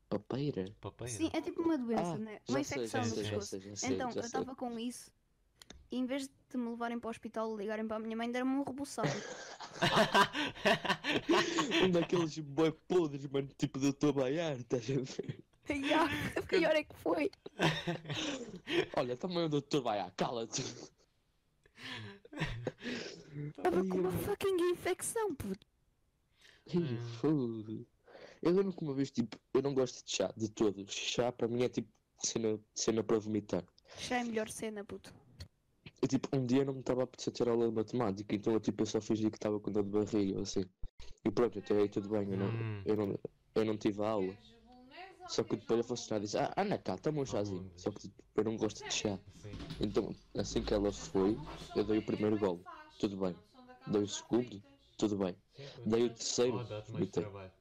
Papeira? 0.10 0.66
Papeira. 0.82 1.14
Sim, 1.18 1.30
é 1.34 1.42
tipo 1.42 1.62
uma 1.62 1.78
doença, 1.78 2.16
Ah, 2.16 2.18
né? 2.18 2.40
Uma 2.48 2.60
sei, 2.60 2.62
infecção 2.62 3.02
no 3.06 3.10
sei, 3.10 3.24
já 3.24 3.30
pescoço. 3.32 3.42
sei, 3.42 3.60
já 3.62 3.76
sei, 3.76 3.94
Então, 3.96 4.10
já 4.10 4.16
eu 4.16 4.22
sei. 4.22 4.26
estava 4.28 4.56
com 4.56 4.80
isso 4.80 5.12
e 5.92 5.98
em 5.98 6.06
vez 6.06 6.28
de 6.50 6.58
me 6.58 6.70
levarem 6.70 7.00
para 7.00 7.08
o 7.08 7.12
hospital 7.12 7.54
e 7.56 7.58
ligarem 7.58 7.88
para 7.88 7.98
a 7.98 8.00
minha 8.00 8.16
mãe, 8.18 8.30
deram-me 8.32 8.56
um 8.58 8.64
reboçado. 8.64 9.10
Um 11.82 11.92
daqueles 11.92 12.38
boi 12.40 12.72
podres, 12.72 13.26
mano, 13.28 13.48
tipo 13.58 13.80
do 13.80 13.94
teu 13.94 14.14
baiar, 14.14 14.58
estás 14.60 14.84
a 14.90 14.94
ver? 15.00 15.44
e 15.70 15.94
ah, 15.94 16.08
a 16.36 16.42
pior 16.42 16.76
é 16.76 16.84
que 16.84 16.96
foi. 16.96 17.32
Olha, 18.98 19.16
também 19.18 19.46
o 19.46 19.50
doutor 19.50 19.82
Baiar, 19.82 20.12
cala-te. 20.16 20.64
Estava 23.58 23.84
com 23.86 23.98
uma 23.98 24.12
fucking 24.12 24.72
infecção, 24.72 25.34
puto. 25.36 25.66
Hum. 26.74 26.98
foda. 27.20 27.86
Eu 28.42 28.52
lembro 28.54 28.74
que 28.74 28.84
uma 28.84 28.94
vez, 28.94 29.12
tipo, 29.12 29.38
eu 29.54 29.62
não 29.62 29.74
gosto 29.74 30.04
de 30.06 30.12
chá, 30.16 30.32
de 30.36 30.50
todos. 30.50 30.92
Chá 30.94 31.32
para 31.32 31.48
mim 31.48 31.64
é 31.64 31.70
tipo 31.70 31.90
cena, 32.24 32.60
cena 32.74 33.04
para 33.04 33.20
vomitar. 33.20 33.64
Já 34.00 34.18
é 34.18 34.22
a 34.22 34.26
melhor 34.26 34.50
cena, 34.50 34.84
puto. 34.84 35.14
Eu, 36.02 36.08
tipo, 36.08 36.36
um 36.36 36.46
dia 36.46 36.66
não 36.66 36.74
me 36.74 36.80
estava 36.80 37.02
a 37.02 37.04
apetecer 37.04 37.34
ter 37.34 37.48
aula 37.48 37.68
de 37.68 37.76
matemática, 37.76 38.36
então 38.36 38.54
eu, 38.54 38.60
tipo, 38.60 38.82
eu 38.82 38.88
só 38.88 39.00
fingi 39.00 39.30
que 39.30 39.38
estava 39.38 39.60
com 39.60 39.72
dor 39.72 39.84
de 39.84 39.90
barriga, 39.90 40.42
assim. 40.42 40.66
E 41.24 41.30
pronto, 41.30 41.60
até 41.60 41.76
aí 41.78 41.88
tudo 41.90 42.10
bem, 42.10 42.32
eu 42.32 42.38
não, 42.38 42.48
Hum. 42.48 42.82
eu 42.86 42.96
não, 42.96 43.20
eu 43.56 43.66
não 43.66 43.78
tive 43.78 44.02
a 44.04 44.10
aula. 44.10 44.36
Só 45.28 45.44
que 45.44 45.56
depois 45.56 45.80
a 45.80 45.84
funcionária 45.84 46.26
disse, 46.26 46.38
ah, 46.38 46.54
anda 46.58 46.78
cá, 46.78 46.98
toma 46.98 47.22
um 47.22 47.26
chazinho. 47.26 47.72
Só 47.78 47.90
que 47.92 48.12
eu 48.36 48.44
não 48.44 48.58
gosto 48.58 48.84
de 48.84 48.92
chá. 48.94 49.18
Sim. 49.38 49.52
Então, 49.80 50.14
assim 50.38 50.62
que 50.62 50.74
ela 50.74 50.92
foi, 50.92 51.38
eu 51.76 51.84
dei 51.84 52.00
o 52.00 52.06
primeiro 52.06 52.38
gol. 52.38 52.62
Tudo 53.00 53.18
bem. 53.18 53.36
Dei 53.88 54.02
o 54.02 54.08
segundo, 54.08 54.62
tudo 54.98 55.18
bem. 55.18 55.36
Daí 55.86 56.04
o 56.04 56.10
terceiro, 56.14 56.58
mais 56.58 56.88
vomitei. 56.88 57.24
trabalho. 57.24 57.52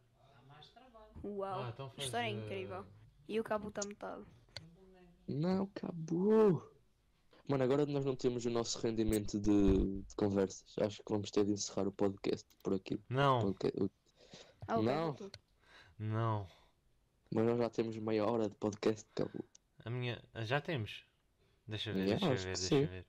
Uau, 1.22 1.62
Ah, 1.62 1.70
então 1.72 1.92
história 1.98 2.26
eh, 2.26 2.30
incrível. 2.30 2.84
E 3.28 3.38
o 3.38 3.44
cabo 3.44 3.68
está 3.68 3.86
metade. 3.86 4.24
Não, 5.28 5.64
acabou. 5.64 6.68
Mano, 7.48 7.64
agora 7.64 7.84
nós 7.86 8.04
não 8.04 8.16
temos 8.16 8.44
o 8.46 8.50
nosso 8.50 8.78
rendimento 8.80 9.38
de, 9.38 10.02
de 10.02 10.14
conversas. 10.16 10.64
Acho 10.78 10.98
que 11.02 11.12
vamos 11.12 11.30
ter 11.30 11.44
de 11.44 11.52
encerrar 11.52 11.86
o 11.86 11.92
podcast 11.92 12.46
por 12.62 12.74
aqui. 12.74 13.00
Não, 13.08 13.40
Podca- 13.40 13.72
o- 13.82 13.90
Ah, 14.66 14.76
ok, 14.78 14.84
Não. 14.86 15.16
não. 15.98 16.46
Mas 17.32 17.46
nós 17.46 17.58
já 17.58 17.70
temos 17.70 17.96
meia 17.96 18.24
hora 18.26 18.48
de 18.48 18.54
podcast, 18.56 19.06
acabou. 19.14 19.44
A 19.84 19.90
minha. 19.90 20.20
ah, 20.34 20.44
Já 20.44 20.60
temos. 20.60 21.04
Deixa 21.66 21.92
ver, 21.92 22.06
Yeah, 22.08 22.26
deixa 22.28 22.34
ver, 22.44 22.52
deixa 22.56 22.68
sim. 22.68 22.84
ver. 22.86 23.06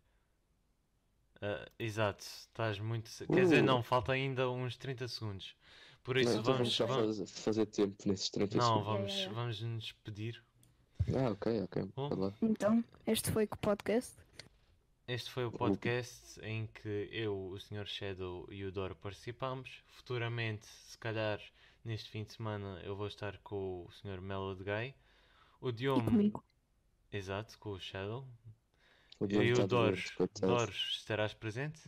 Ah, 1.41 1.67
exato, 1.79 2.23
estás 2.23 2.77
muito. 2.79 3.09
ce- 3.09 3.25
Quer 3.25 3.41
dizer, 3.43 3.61
Uh. 3.61 3.65
não, 3.65 3.81
falta 3.83 4.11
ainda 4.11 4.49
uns 4.49 4.77
30 4.77 5.07
segundos. 5.07 5.55
Por 6.03 6.17
isso, 6.17 6.33
Não, 6.33 6.41
então 6.41 6.53
vamos. 6.53 6.75
vamos 6.75 6.75
só 6.75 6.85
vamos- 7.17 7.31
fazer, 7.43 7.65
tempo 7.67 7.95
nesses 8.07 8.29
30 8.29 8.57
Não, 8.57 8.63
segundos. 8.65 8.85
vamos, 8.87 9.11
yeah, 9.11 9.21
yeah. 9.23 9.41
vamos 9.41 9.61
nos 9.61 9.83
despedir. 9.83 10.43
Ah, 11.15 11.31
ok, 11.31 11.61
ok. 11.63 11.83
Bom. 11.95 12.31
Então, 12.43 12.83
este 13.07 13.31
foi 13.31 13.45
o 13.45 13.57
podcast. 13.57 14.13
Este 15.07 15.29
foi 15.31 15.45
o 15.45 15.51
podcast 15.51 16.39
em 16.43 16.67
que 16.67 17.09
eu, 17.11 17.35
o 17.49 17.59
Sr. 17.59 17.87
Shadow 17.87 18.47
e 18.51 18.63
o 18.63 18.71
Doro 18.71 18.95
participamos. 18.95 19.81
Futuramente, 19.87 20.65
se 20.67 20.97
calhar 20.97 21.39
neste 21.83 22.09
fim 22.09 22.23
de 22.23 22.33
semana, 22.33 22.81
eu 22.83 22.95
vou 22.95 23.07
estar 23.07 23.37
com 23.39 23.85
o 23.85 23.91
Sr. 23.91 24.21
Melody 24.21 24.63
Guy. 24.63 24.95
O 25.61 25.71
E 25.71 25.73
Diogo, 25.73 26.01
comigo. 26.01 26.43
exato, 27.11 27.57
com 27.59 27.71
o 27.71 27.79
Shadow. 27.79 28.27
O 29.19 29.27
E 29.27 29.53
o 29.53 29.55
coitado. 29.55 29.95
Doros, 30.43 30.97
estarás 30.97 31.33
presente? 31.33 31.81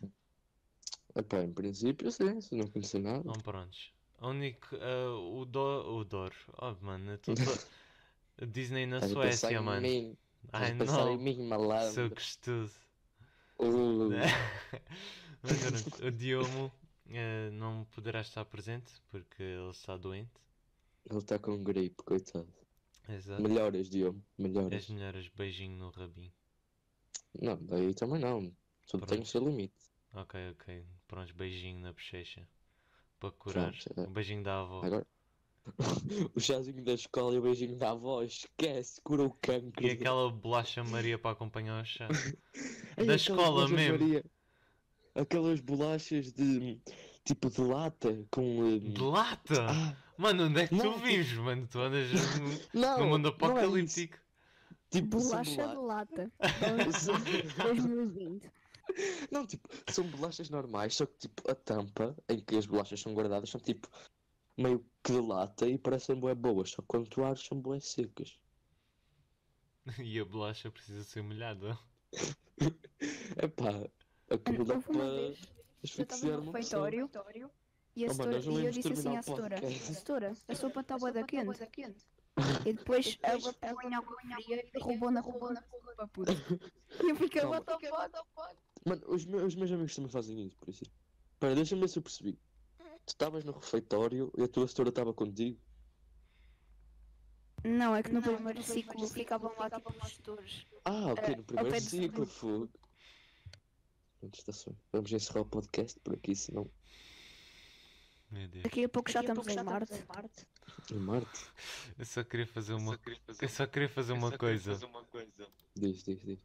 Epá, 1.16 1.44
em 1.44 1.54
princípio, 1.54 2.12
sim, 2.12 2.40
se 2.42 2.56
não 2.56 2.68
conhecer 2.68 3.00
nada. 3.00 3.24
Não, 3.24 3.42
prontos. 3.42 3.92
A 4.20 4.28
único, 4.28 4.76
ah, 4.76 5.12
o, 5.18 5.46
Do, 5.46 5.60
o 5.98 6.04
Doro, 6.06 6.36
oh 6.58 6.76
mano, 6.82 7.12
eu 7.12 7.18
tô, 7.18 7.34
tô- 8.38 8.46
Disney 8.48 8.86
na 8.86 9.02
Suécia, 9.02 9.62
mano. 9.62 9.82
mim. 9.82 10.18
Ai 10.52 10.74
não, 10.74 11.18
mim, 11.18 11.48
seu 11.78 12.10
malandro. 12.10 12.10
gostoso. 12.10 12.80
Uh, 13.60 14.10
Mas 15.44 15.62
pronto, 15.62 16.06
o 16.06 16.12
Diomo 16.12 16.72
eh, 17.10 17.50
não 17.52 17.86
poderá 17.86 18.22
estar 18.22 18.46
presente 18.46 18.92
porque 19.10 19.44
ele 19.44 19.72
está 19.72 19.98
doente. 19.98 20.32
Ele 21.10 21.20
está 21.20 21.38
com 21.38 21.64
gripe, 21.64 22.04
coitado. 22.04 22.48
Exato. 23.10 23.42
Melhoras, 23.42 23.90
Diogo, 23.90 24.24
As 24.72 24.90
melhoras. 24.90 25.28
beijinho 25.30 25.78
no 25.78 25.90
rabinho. 25.90 26.32
Não, 27.42 27.58
daí 27.62 27.94
também 27.94 28.20
não. 28.20 28.56
Tudo 28.88 29.06
tem 29.06 29.20
o 29.20 29.26
seu 29.26 29.44
limite. 29.44 29.74
Ok, 30.14 30.40
ok. 30.52 30.86
Pronto, 31.08 31.34
beijinho 31.36 31.80
na 31.80 31.92
bochecha. 31.92 32.48
Para 33.20 33.32
curar. 33.32 33.74
Pronto. 33.74 34.10
Um 34.10 34.14
beijinho 34.14 34.44
da 34.44 34.62
avó. 34.62 34.84
Agora. 34.84 35.08
o 36.36 36.40
chazinho 36.40 36.84
da 36.84 36.94
escola 36.94 37.36
e 37.36 37.40
o 37.40 37.42
beijinho 37.42 37.76
da 37.78 37.92
avó, 37.92 38.22
esquece, 38.22 39.02
cura 39.02 39.24
o 39.24 39.32
cancro. 39.32 39.86
E 39.86 39.92
aquela 39.92 40.30
bolacha 40.30 40.84
Maria 40.84 41.18
para 41.18 41.32
acompanhar 41.32 41.82
o 41.82 41.86
chá. 41.86 42.08
Da 42.96 43.16
escola 43.16 43.68
mesmo. 43.68 43.98
Maria. 43.98 44.24
Aquelas 45.16 45.60
bolachas 45.60 46.32
de 46.34 46.80
tipo 47.24 47.50
de 47.50 47.62
lata 47.62 48.26
com. 48.32 48.42
hum, 48.60 48.80
De 48.80 49.02
lata! 49.02 49.68
Ah, 49.70 49.96
Mano, 50.18 50.46
onde 50.46 50.62
é 50.62 50.68
que 50.68 50.76
tu 50.76 50.84
Não, 50.84 50.98
vives, 51.00 51.34
mano? 51.38 51.68
Tu 51.68 51.80
andas 51.80 52.12
no, 52.12 52.60
não, 52.82 53.00
no 53.00 53.06
mundo 53.08 53.36
não 53.40 53.48
é 53.48 53.62
apocalíptico. 53.62 54.18
Tipo, 54.90 55.20
são 55.20 55.30
Bolacha 55.30 55.68
de 55.68 55.76
lata. 55.78 56.32
são- 56.94 57.16
2020. 57.64 58.52
Não, 59.32 59.46
tipo, 59.48 59.70
são 59.92 60.04
bolachas 60.06 60.50
normais, 60.50 60.96
só 60.96 61.06
que 61.06 61.18
tipo 61.18 61.50
a 61.50 61.56
tampa 61.56 62.16
em 62.30 62.40
que 62.40 62.56
as 62.58 62.66
bolachas 62.66 63.00
são 63.00 63.14
guardadas 63.14 63.50
são 63.50 63.60
tipo 63.60 63.88
meio 64.58 64.86
que 65.04 65.14
de 65.14 65.20
lata 65.20 65.68
e 65.68 65.78
parecem 65.80 66.20
bué 66.20 66.36
boas, 66.36 66.70
só 66.72 66.82
que 66.82 66.88
quando 66.88 67.08
tu 67.10 67.24
abres 67.24 67.46
são 67.46 67.60
bué 67.60 67.80
secas. 67.80 68.38
E 70.00 70.20
a 70.20 70.24
bolacha 70.26 70.72
precisa 70.72 71.04
ser 71.04 71.22
molhada. 71.24 71.78
Epá, 73.42 73.90
aquilo 74.30 74.66
dá 74.66 74.76
Houve 74.76 74.90
uma 74.90 75.00
para 75.00 75.12
vez, 75.12 75.40
eu 75.40 75.84
estava 75.84 76.04
asfixiar 76.14 76.38
no 76.38 76.44
uma 76.44 76.54
pessoa. 76.54 76.90
refeitório 76.90 77.52
e, 77.96 78.06
a 78.06 78.08
Oh, 78.10 78.14
setora- 78.14 78.42
não 78.42 78.60
e 78.60 78.66
eu 78.66 78.72
disse 78.72 78.94
assim 78.94 79.18
à 79.18 79.22
setora. 79.22 79.58
Setora, 79.72 80.34
a 80.48 80.56
sopa 80.56 80.80
está 80.82 80.98
bué 80.98 81.12
da 81.12 81.24
quente. 81.24 81.66
E 82.66 82.74
depois 82.74 83.20
a 83.22 83.32
água 83.34 83.54
fria 83.54 84.70
e 84.74 84.80
roubou 84.80 85.12
na 85.12 85.20
roubou 85.22 85.54
para 85.96 86.08
puto. 86.08 86.32
E 87.04 87.10
eu 87.10 87.16
fiquei, 87.16 87.44
what 87.46 87.66
the 87.66 87.78
fuck? 88.36 88.56
Mano, 88.86 89.02
os 89.08 89.26
meus, 89.26 89.44
os 89.44 89.56
meus 89.56 89.72
amigos 89.72 89.96
também 89.96 90.10
fazem 90.12 90.46
isso, 90.48 90.58
por 90.58 90.70
isso. 90.70 90.84
Espera, 91.34 91.56
deixa-me 91.56 91.82
ver 91.82 91.88
se 91.90 92.00
eu 92.00 92.04
percebi. 92.04 92.34
Tu 93.06 93.10
estavas 93.10 93.44
no 93.44 93.52
refeitório 93.52 94.32
e 94.38 94.44
a 94.44 94.48
tua 94.48 94.68
setora 94.68 94.90
estava 94.90 95.14
contigo? 95.14 95.60
Não, 97.64 97.96
é 97.96 98.04
que 98.04 98.12
no 98.12 98.22
primeiro 98.22 98.62
ciclo 98.62 99.08
ficavam 99.08 99.54
lá 99.58 99.70
tipo 99.70 99.94
os. 100.34 100.68
Ah, 100.86 101.14
ok, 101.14 101.24
Eh, 101.34 101.38
no 101.38 101.44
primeiro 101.44 101.80
ciclo, 101.82 102.26
fogo. 102.26 102.70
Só. 104.52 104.72
Vamos 104.92 105.12
encerrar 105.12 105.42
o 105.42 105.46
podcast 105.46 106.00
por 106.00 106.14
aqui, 106.14 106.36
senão. 106.36 106.70
Meu 108.32 108.48
Deus. 108.48 108.64
Daqui 108.64 108.84
a 108.84 108.90
pouco 108.90 109.12
já 109.12 109.22
estamos 109.22 109.48
em 109.48 109.64
Marte. 109.64 109.94
Em 110.92 110.98
Marte. 110.98 111.46
Eu 111.98 112.06
só 112.06 112.24
queria 112.24 112.48
fazer 112.48 112.74
uma, 112.74 113.00
eu 113.42 113.50
só 113.50 113.68
queria 113.68 113.90
fazer 113.90 114.14
uma 114.14 114.32
coisa. 114.32 114.80
Diz, 115.76 116.04
diz, 116.04 116.20
diz. 116.22 116.40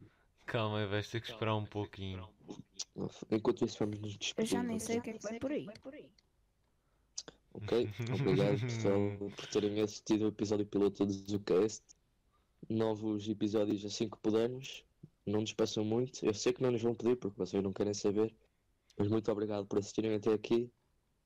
Calma, 0.45 0.85
vais 0.87 1.07
ter 1.09 1.21
que 1.21 1.31
esperar 1.31 1.55
um 1.55 1.65
pouquinho. 1.65 2.27
Enquanto 3.31 3.65
isso, 3.65 3.77
vamos 3.79 3.99
nos 3.99 4.13
Eu 4.13 4.17
despedir. 4.19 4.51
já 4.51 4.63
nem 4.63 4.79
sei 4.79 4.99
o 4.99 5.01
que 5.01 5.11
é 5.11 5.13
que 5.13 5.23
vai 5.23 5.39
por 5.39 5.51
aí. 5.51 5.67
Ok? 7.53 7.89
Obrigado, 8.21 8.59
pessoal, 8.59 9.31
por 9.35 9.47
terem 9.47 9.81
assistido 9.81 10.25
ao 10.25 10.29
episódio 10.29 10.65
piloto 10.65 11.05
do 11.05 11.11
ZooCast. 11.11 11.83
Novos 12.69 13.27
episódios 13.27 13.85
assim 13.85 14.09
que 14.09 14.17
pudermos. 14.17 14.83
Não 15.29 15.41
nos 15.41 15.53
peçam 15.53 15.83
muito. 15.85 16.25
Eu 16.25 16.33
sei 16.33 16.51
que 16.53 16.61
não 16.61 16.71
nos 16.71 16.81
vão 16.81 16.95
pedir 16.95 17.15
porque 17.15 17.37
vocês 17.37 17.63
não 17.63 17.71
querem 17.71 17.93
saber. 17.93 18.35
Mas 18.97 19.07
muito 19.07 19.31
obrigado 19.31 19.65
por 19.65 19.79
assistirem 19.79 20.15
até 20.15 20.33
aqui. 20.33 20.71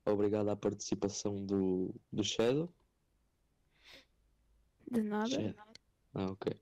Obrigado 0.06 0.50
à 0.50 0.56
participação 0.56 1.46
do, 1.46 1.96
do 2.12 2.24
Shadow. 2.24 2.70
De 4.92 5.02
nada. 5.02 5.30
Shadow. 5.30 5.66
Ah, 6.14 6.26
ok. 6.32 6.54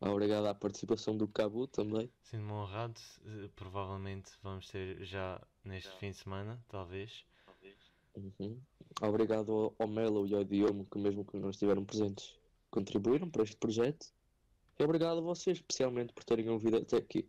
Obrigado 0.00 0.46
à 0.46 0.54
participação 0.54 1.16
do 1.16 1.28
Cabu 1.28 1.66
também. 1.66 2.10
Sinto-me 2.22 2.52
honrado. 2.52 3.00
eh, 3.24 3.48
Provavelmente 3.54 4.32
vamos 4.42 4.66
ter 4.68 5.04
já 5.04 5.40
neste 5.64 5.90
fim 5.98 6.10
de 6.10 6.16
semana, 6.16 6.62
talvez. 6.68 7.24
Uhum. 8.16 8.60
Obrigado 9.02 9.52
ao, 9.52 9.74
ao 9.78 9.86
Melo 9.86 10.26
e 10.26 10.34
ao 10.34 10.42
Diomo 10.42 10.84
que 10.86 10.98
mesmo 10.98 11.24
que 11.24 11.38
não 11.38 11.50
estiveram 11.50 11.84
presentes 11.84 12.34
contribuíram 12.70 13.30
para 13.30 13.42
este 13.44 13.56
projeto. 13.56 14.12
E 14.80 14.82
obrigado 14.82 15.18
a 15.18 15.20
vocês 15.20 15.58
especialmente 15.58 16.14
por 16.14 16.24
terem 16.24 16.48
ouvido 16.48 16.78
até 16.78 16.96
aqui. 16.96 17.28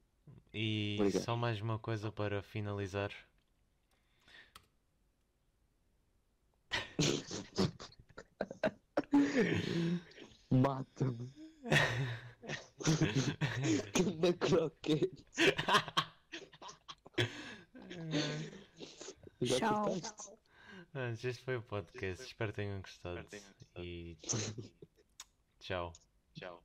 E 0.53 0.95
Obrigado. 0.97 1.21
só 1.21 1.35
mais 1.35 1.59
uma 1.59 1.77
coisa 1.77 2.09
para 2.09 2.41
finalizar. 2.41 3.11
Mata-me. 10.49 11.29
Ganda 13.99 14.33
croquete. 14.33 15.25
Tchau. 19.43 19.97
Antes, 20.93 21.25
este 21.25 21.43
foi 21.43 21.57
o 21.57 21.61
podcast. 21.61 22.25
Espero 22.25 22.53
que 22.53 22.61
tenham 22.61 22.79
gostado. 22.79 23.27
E 23.75 24.17
tchau. 25.59 25.91
Tchau. 26.33 26.61